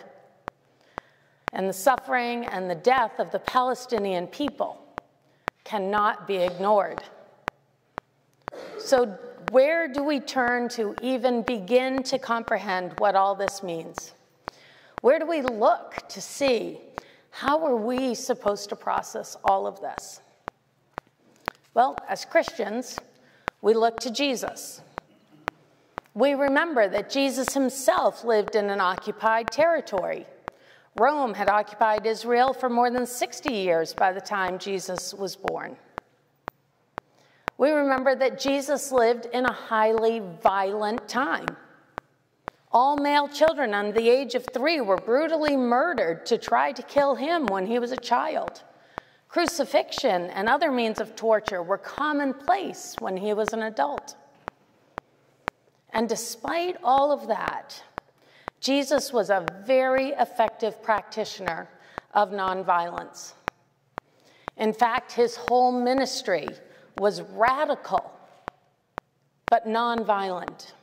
[1.54, 4.84] And the suffering and the death of the Palestinian people
[5.64, 7.02] cannot be ignored.
[8.78, 9.18] So,
[9.52, 14.12] where do we turn to even begin to comprehend what all this means?
[15.02, 16.82] Where do we look to see
[17.40, 20.20] how are we supposed to process all of this?
[21.74, 23.00] Well, as Christians,
[23.62, 24.82] we look to Jesus.
[26.14, 30.26] We remember that Jesus himself lived in an occupied territory.
[31.00, 35.78] Rome had occupied Israel for more than 60 years by the time Jesus was born.
[37.58, 41.56] We remember that Jesus lived in a highly violent time.
[42.72, 47.15] All male children under the age of three were brutally murdered to try to kill
[47.15, 48.61] him when he was a child.
[49.28, 54.15] Crucifixion and other means of torture were commonplace when he was an adult.
[55.91, 57.82] And despite all of that,
[58.59, 61.67] Jesus was a very effective practitioner
[62.13, 63.34] of nonviolence.
[64.57, 66.47] In fact, his whole ministry
[66.99, 68.11] was radical
[69.49, 70.74] but nonviolent.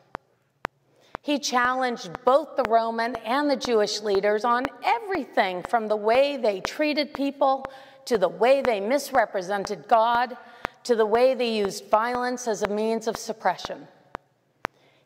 [1.27, 6.61] He challenged both the Roman and the Jewish leaders on everything from the way they
[6.61, 7.65] treated people
[8.05, 10.37] to the way they misrepresented God
[10.85, 13.89] to the way they used violence as a means of suppression.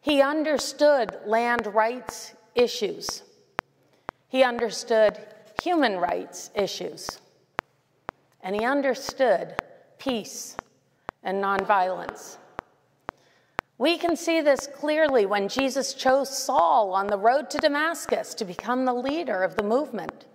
[0.03, 3.23] He understood land rights issues.
[4.29, 5.19] He understood
[5.63, 7.19] human rights issues.
[8.43, 9.55] And he understood
[9.99, 10.55] peace
[11.23, 12.37] and nonviolence.
[13.81, 18.45] We can see this clearly when Jesus chose Saul on the road to Damascus to
[18.45, 20.27] become the leader of the movement.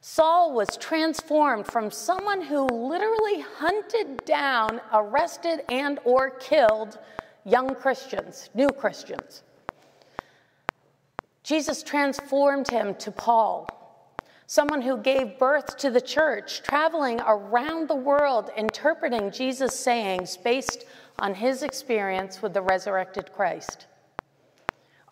[0.00, 6.98] Saul was transformed from someone who literally hunted down, arrested and or killed
[7.44, 9.44] young Christians, new Christians.
[11.44, 13.68] Jesus transformed him to Paul,
[14.48, 20.86] someone who gave birth to the church, traveling around the world interpreting Jesus' sayings based
[21.20, 23.86] on his experience with the resurrected Christ.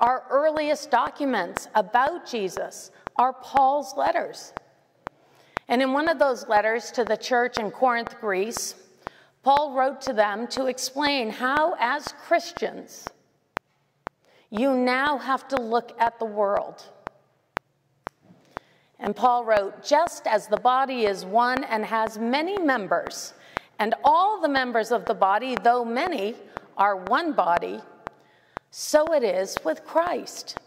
[0.01, 4.53] Our earliest documents about Jesus are Paul's letters.
[5.69, 8.75] And in one of those letters to the church in Corinth, Greece,
[9.43, 13.07] Paul wrote to them to explain how, as Christians,
[14.51, 16.85] you now have to look at the world.
[18.99, 23.35] And Paul wrote, just as the body is one and has many members,
[23.79, 26.35] and all the members of the body, though many,
[26.77, 27.81] are one body,
[28.71, 30.59] so it is with Christ.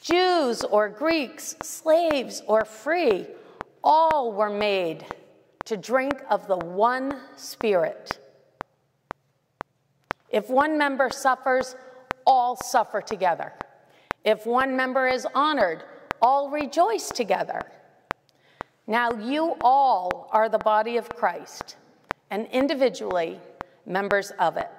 [0.00, 3.26] Jews or Greeks, slaves or free,
[3.84, 5.04] all were made
[5.66, 8.18] to drink of the one Spirit.
[10.30, 11.76] If one member suffers,
[12.26, 13.52] all suffer together.
[14.24, 15.84] If one member is honored,
[16.20, 17.60] all rejoice together.
[18.86, 21.76] Now you all are the body of Christ
[22.32, 23.38] and individually
[23.84, 24.70] members of it.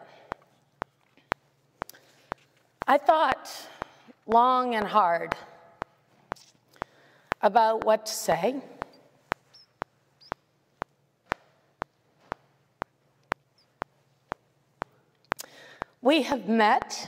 [2.87, 3.47] I thought
[4.25, 5.35] long and hard
[7.43, 8.55] about what to say.
[16.01, 17.07] We have met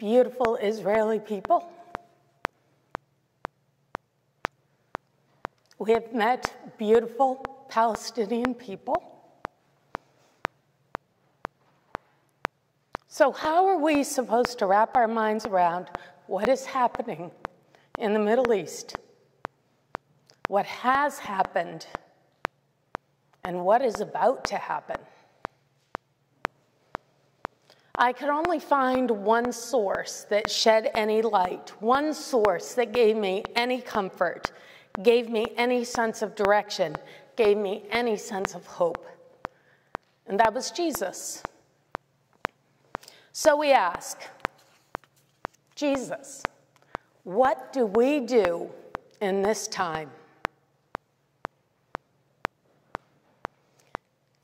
[0.00, 1.70] beautiful Israeli people.
[5.78, 9.02] We have met beautiful Palestinian people.
[13.06, 15.90] So, how are we supposed to wrap our minds around
[16.26, 17.30] what is happening
[17.98, 18.96] in the Middle East?
[20.48, 21.86] What has happened
[23.44, 24.96] and what is about to happen?
[27.98, 33.42] I could only find one source that shed any light, one source that gave me
[33.54, 34.52] any comfort,
[35.02, 36.96] gave me any sense of direction,
[37.36, 39.06] gave me any sense of hope.
[40.26, 41.42] And that was Jesus.
[43.32, 44.18] So we ask,
[45.74, 46.42] Jesus,
[47.24, 48.70] what do we do
[49.20, 50.10] in this time?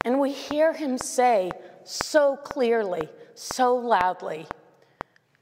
[0.05, 1.51] And we hear him say
[1.85, 4.47] so clearly, so loudly,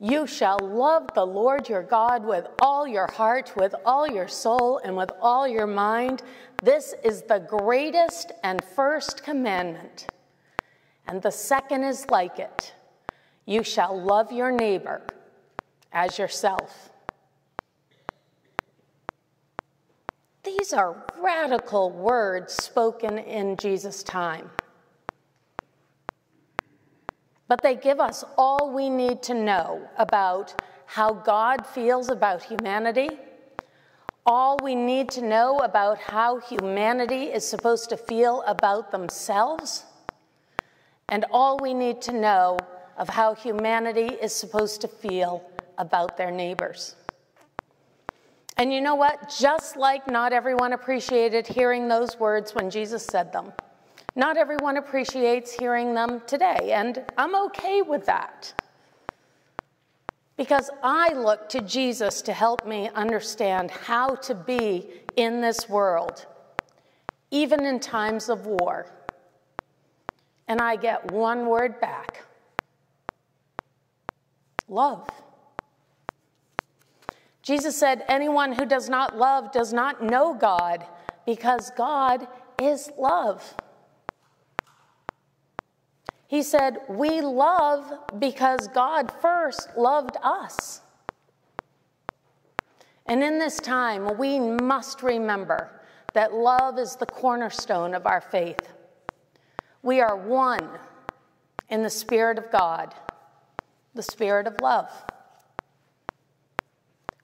[0.02, 4.80] You shall love the Lord your God with all your heart, with all your soul,
[4.82, 6.22] and with all your mind.
[6.62, 10.06] This is the greatest and first commandment.
[11.06, 12.72] And the second is like it
[13.44, 15.02] you shall love your neighbor
[15.92, 16.90] as yourself.
[20.42, 24.50] These are radical words spoken in Jesus' time.
[27.50, 30.54] But they give us all we need to know about
[30.86, 33.08] how God feels about humanity,
[34.24, 39.84] all we need to know about how humanity is supposed to feel about themselves,
[41.08, 42.56] and all we need to know
[42.96, 45.42] of how humanity is supposed to feel
[45.76, 46.94] about their neighbors.
[48.58, 49.34] And you know what?
[49.40, 53.52] Just like not everyone appreciated hearing those words when Jesus said them,
[54.16, 58.52] not everyone appreciates hearing them today, and I'm okay with that.
[60.36, 66.26] Because I look to Jesus to help me understand how to be in this world,
[67.30, 68.90] even in times of war.
[70.48, 72.24] And I get one word back
[74.70, 75.08] love.
[77.42, 80.86] Jesus said, Anyone who does not love does not know God,
[81.26, 82.26] because God
[82.62, 83.54] is love.
[86.30, 90.80] He said, We love because God first loved us.
[93.06, 95.80] And in this time, we must remember
[96.12, 98.72] that love is the cornerstone of our faith.
[99.82, 100.68] We are one
[101.68, 102.94] in the Spirit of God
[103.94, 104.88] the spirit of love.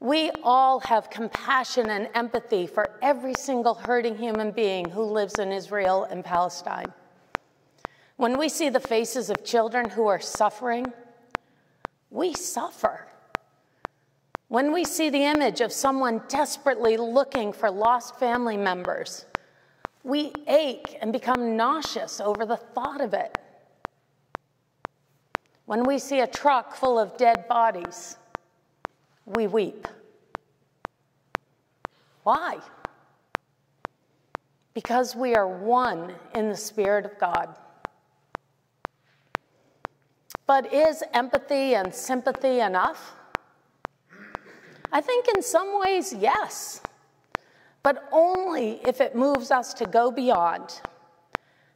[0.01, 5.53] We all have compassion and empathy for every single hurting human being who lives in
[5.53, 6.93] Israel and Palestine.
[8.17, 10.87] When we see the faces of children who are suffering,
[12.11, 13.09] we suffer.
[14.49, 19.27] When we see the image of someone desperately looking for lost family members,
[20.03, 23.37] we ache and become nauseous over the thought of it.
[25.67, 28.17] When we see a truck full of dead bodies,
[29.27, 29.89] we weep.
[32.23, 32.59] Why?
[34.75, 37.57] Because we are one in the Spirit of God.
[40.47, 43.15] But is empathy and sympathy enough?
[44.93, 46.81] I think in some ways, yes,
[47.83, 50.81] but only if it moves us to go beyond,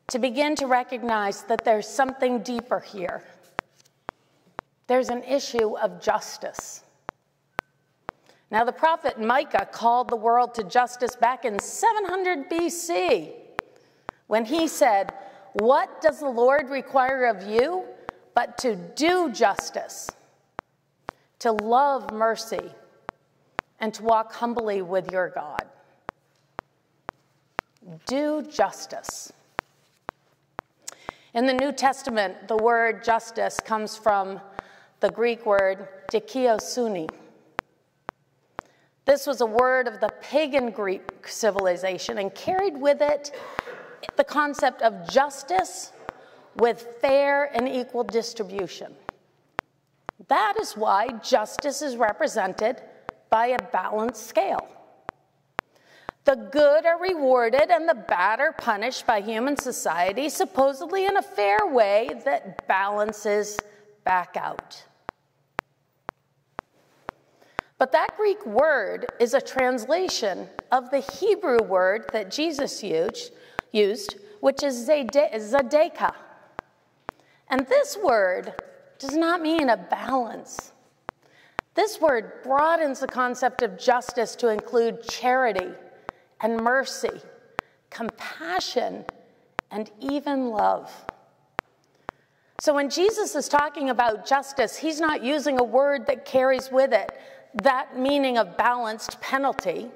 [0.08, 3.22] to begin to recognize that there's something deeper here
[4.90, 6.82] there's an issue of justice.
[8.50, 13.30] Now, the prophet Micah called the world to justice back in 700 BC
[14.26, 15.14] when he said,
[15.52, 17.84] What does the Lord require of you
[18.34, 20.08] but to do justice,
[21.40, 22.72] to love mercy,
[23.80, 25.64] and to walk humbly with your God?
[28.06, 29.32] Do justice.
[31.32, 34.40] In the New Testament, the word justice comes from
[35.00, 37.08] the Greek word dikaiosune.
[39.06, 43.34] This was a word of the pagan Greek civilization and carried with it
[44.16, 45.92] the concept of justice
[46.56, 48.94] with fair and equal distribution.
[50.28, 52.76] That is why justice is represented
[53.30, 54.68] by a balanced scale.
[56.24, 61.22] The good are rewarded and the bad are punished by human society, supposedly in a
[61.22, 63.58] fair way that balances
[64.04, 64.84] back out.
[67.78, 73.32] But that Greek word is a translation of the Hebrew word that Jesus used,
[74.40, 76.14] which is tzedakah.
[77.50, 78.54] And this word
[78.98, 80.72] does not mean a balance,
[81.74, 85.70] This word broadens the concept of justice to include charity
[86.40, 87.20] and mercy,
[87.90, 89.04] compassion,
[89.70, 90.90] and even love.
[92.60, 96.92] So when Jesus is talking about justice, he's not using a word that carries with
[96.92, 97.10] it
[97.62, 99.90] that meaning of balanced penalty.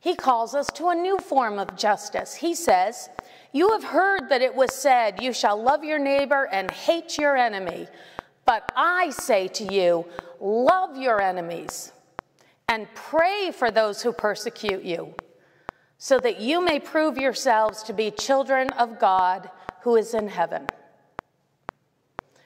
[0.00, 2.34] He calls us to a new form of justice.
[2.34, 3.08] He says,
[3.52, 7.36] You have heard that it was said, You shall love your neighbor and hate your
[7.36, 7.88] enemy.
[8.44, 10.06] But I say to you,
[10.40, 11.92] love your enemies
[12.68, 15.14] and pray for those who persecute you,
[15.98, 19.50] so that you may prove yourselves to be children of God
[19.82, 20.66] who is in heaven.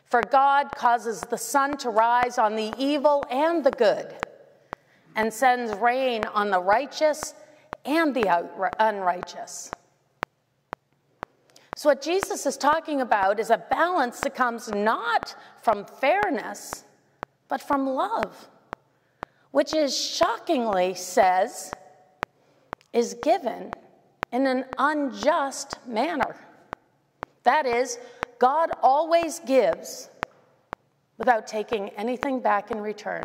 [0.06, 4.14] For God causes the sun to rise on the evil and the good,
[5.14, 7.35] and sends rain on the righteous
[7.85, 8.48] and the
[8.78, 9.70] unrighteous.
[11.76, 16.84] So, what Jesus is talking about is a balance that comes not from fairness,
[17.48, 18.48] but from love,
[19.51, 21.72] which is shockingly says
[22.92, 23.72] is given
[24.32, 26.36] in an unjust manner.
[27.42, 27.98] That is,
[28.38, 30.09] God always gives
[31.18, 33.24] without taking anything back in return.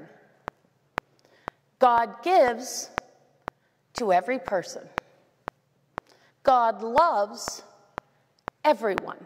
[1.77, 2.89] God gives
[3.93, 4.87] to every person.
[6.43, 7.63] God loves
[8.63, 9.25] everyone.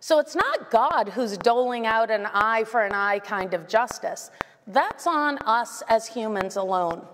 [0.00, 4.30] So it's not God who's doling out an eye for an eye kind of justice.
[4.66, 7.06] That's on us as humans alone.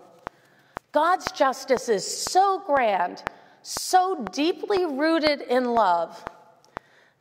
[0.93, 3.23] God's justice is so grand,
[3.62, 6.24] so deeply rooted in love,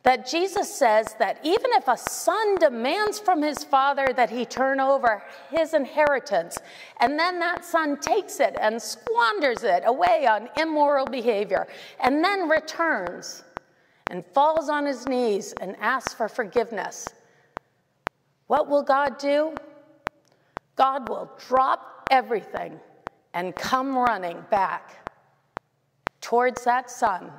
[0.04, 4.80] that Jesus says that even if a son demands from his father that he turn
[4.80, 6.56] over his inheritance,
[7.00, 11.66] and then that son takes it and squanders it away on immoral behavior,
[12.00, 13.44] and then returns,
[14.10, 17.08] and falls on his knees and asks for forgiveness,
[18.46, 19.54] what will God do?
[20.76, 22.78] God will drop everything
[23.34, 25.10] and come running back
[26.20, 27.30] towards that son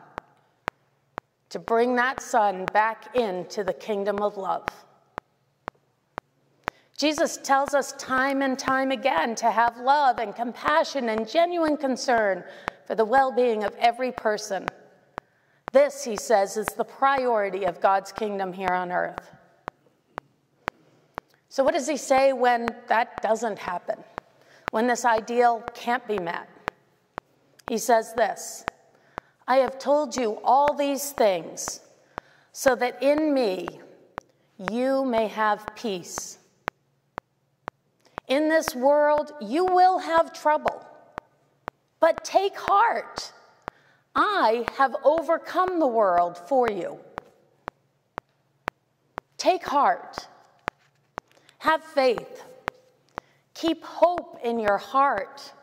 [1.49, 4.67] to bring that son back into the kingdom of love.
[6.95, 12.43] Jesus tells us time and time again to have love and compassion and genuine concern
[12.85, 14.67] for the well being of every person.
[15.71, 19.31] This, he says, is the priority of God's kingdom here on earth.
[21.49, 24.03] So, what does he say when that doesn't happen?
[24.71, 26.47] When this ideal can't be met?
[27.69, 28.65] He says this
[29.47, 31.81] I have told you all these things
[32.51, 33.67] so that in me
[34.71, 36.37] you may have peace.
[38.27, 40.85] In this world you will have trouble,
[41.99, 43.33] but take heart.
[44.21, 46.99] I have overcome the world for you.
[49.37, 50.27] Take heart.
[51.59, 52.43] Have faith.
[53.53, 55.53] Keep hope in your heart.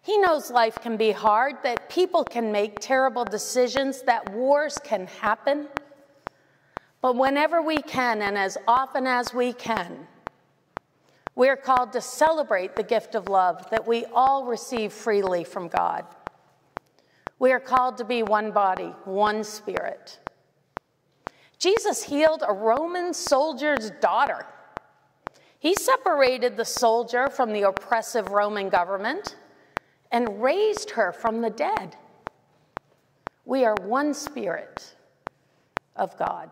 [0.00, 5.06] He knows life can be hard, that people can make terrible decisions, that wars can
[5.06, 5.68] happen.
[7.02, 10.06] But whenever we can, and as often as we can,
[11.34, 15.68] we are called to celebrate the gift of love that we all receive freely from
[15.68, 16.06] God.
[17.38, 20.18] We are called to be one body, one spirit.
[21.58, 24.46] Jesus healed a Roman soldier's daughter.
[25.58, 29.36] He separated the soldier from the oppressive Roman government
[30.12, 31.96] and raised her from the dead.
[33.44, 34.94] We are one spirit
[35.96, 36.50] of God.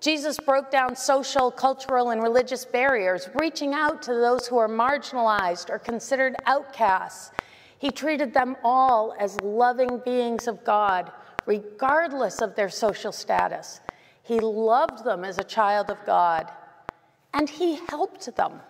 [0.00, 5.68] Jesus broke down social, cultural, and religious barriers, reaching out to those who are marginalized
[5.68, 7.32] or considered outcasts
[7.80, 11.10] he treated them all as loving beings of God,
[11.46, 13.80] regardless of their social status.
[14.22, 16.52] He loved them as a child of God,
[17.32, 18.60] and he helped them.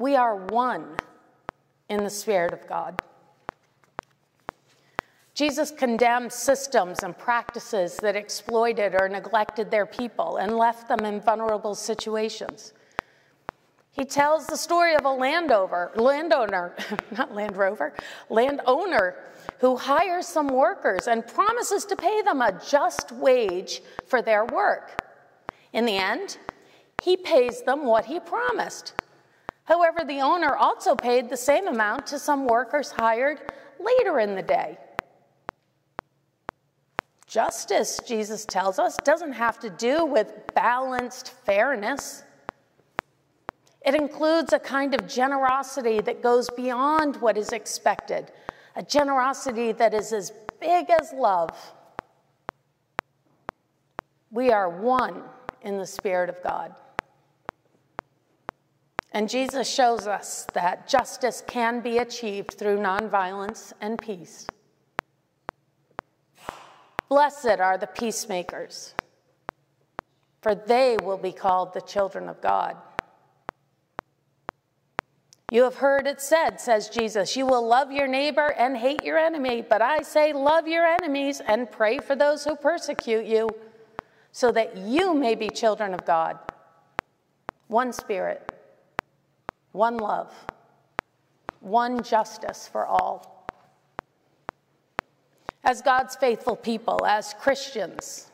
[0.00, 0.96] We are one
[1.88, 3.00] in the Spirit of God.
[5.32, 11.22] Jesus condemned systems and practices that exploited or neglected their people and left them in
[11.22, 12.74] vulnerable situations.
[13.92, 16.76] He tells the story of a landowner, landowner,
[17.16, 17.92] not Land Rover,
[18.28, 19.16] landowner
[19.58, 25.02] who hires some workers and promises to pay them a just wage for their work.
[25.72, 26.38] In the end,
[27.02, 28.94] he pays them what he promised.
[29.64, 33.40] However, the owner also paid the same amount to some workers hired
[33.78, 34.78] later in the day.
[37.26, 42.24] Justice, Jesus tells us, doesn't have to do with balanced fairness.
[43.82, 48.30] It includes a kind of generosity that goes beyond what is expected,
[48.76, 51.50] a generosity that is as big as love.
[54.30, 55.22] We are one
[55.62, 56.74] in the Spirit of God.
[59.12, 64.46] And Jesus shows us that justice can be achieved through nonviolence and peace.
[67.08, 68.94] Blessed are the peacemakers,
[70.42, 72.76] for they will be called the children of God.
[75.50, 79.18] You have heard it said, says Jesus, you will love your neighbor and hate your
[79.18, 79.62] enemy.
[79.68, 83.48] But I say, love your enemies and pray for those who persecute you,
[84.30, 86.38] so that you may be children of God.
[87.66, 88.52] One spirit,
[89.72, 90.32] one love,
[91.58, 93.48] one justice for all.
[95.64, 98.30] As God's faithful people, as Christians,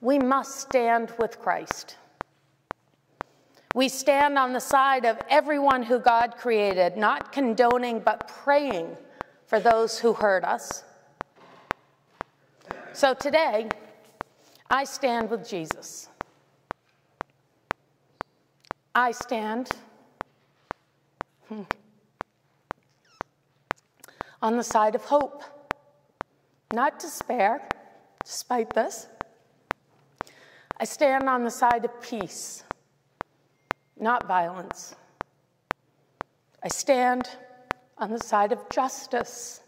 [0.00, 1.96] we must stand with Christ.
[3.74, 8.98] We stand on the side of everyone who God created, not condoning, but praying
[9.46, 10.84] for those who hurt us.
[12.92, 13.70] So today,
[14.70, 16.10] I stand with Jesus.
[18.94, 19.70] I stand
[24.42, 25.42] on the side of hope,
[26.74, 27.66] not despair,
[28.22, 29.08] despite this.
[30.78, 32.64] I stand on the side of peace
[34.02, 34.96] not violence.
[36.60, 37.30] I stand
[37.96, 39.60] on the side of justice,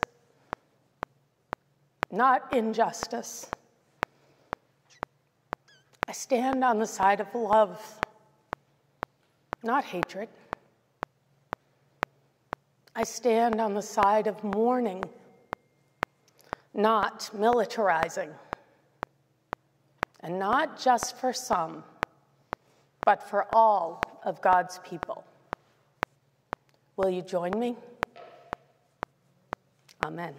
[2.11, 3.49] not injustice.
[6.09, 7.81] I stand on the side of love,
[9.63, 10.29] not hatred.
[12.97, 15.05] I stand on the side of mourning,
[16.75, 18.31] not militarizing.
[20.21, 21.85] And not just for some,
[23.05, 25.25] but for all of God's people.
[26.97, 27.77] Will you join me?
[30.05, 30.35] Amen.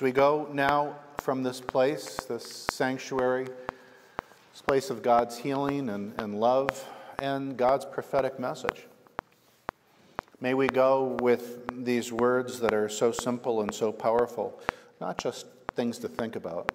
[0.00, 6.18] So we go now from this place, this sanctuary, this place of God's healing and,
[6.18, 8.86] and love, and God's prophetic message.
[10.40, 14.58] May we go with these words that are so simple and so powerful,
[15.02, 15.44] not just
[15.74, 16.72] things to think about,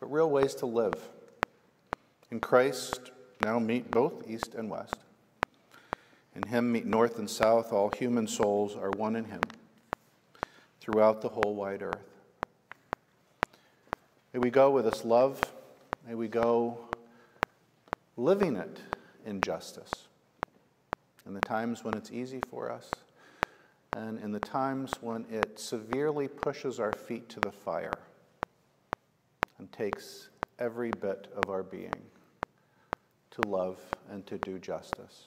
[0.00, 1.00] but real ways to live.
[2.32, 3.12] In Christ,
[3.44, 4.96] now meet both east and west.
[6.34, 9.42] In Him meet north and south, all human souls are one in Him
[10.80, 12.13] throughout the whole wide earth.
[14.34, 15.40] May we go with this love.
[16.04, 16.76] May we go
[18.16, 18.80] living it
[19.24, 20.08] in justice.
[21.24, 22.90] In the times when it's easy for us,
[23.96, 27.92] and in the times when it severely pushes our feet to the fire
[29.58, 32.02] and takes every bit of our being
[33.30, 33.78] to love
[34.10, 35.26] and to do justice.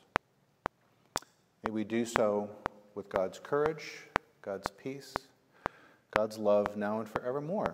[1.66, 2.50] May we do so
[2.94, 4.00] with God's courage,
[4.42, 5.14] God's peace,
[6.12, 7.74] God's love now and forevermore.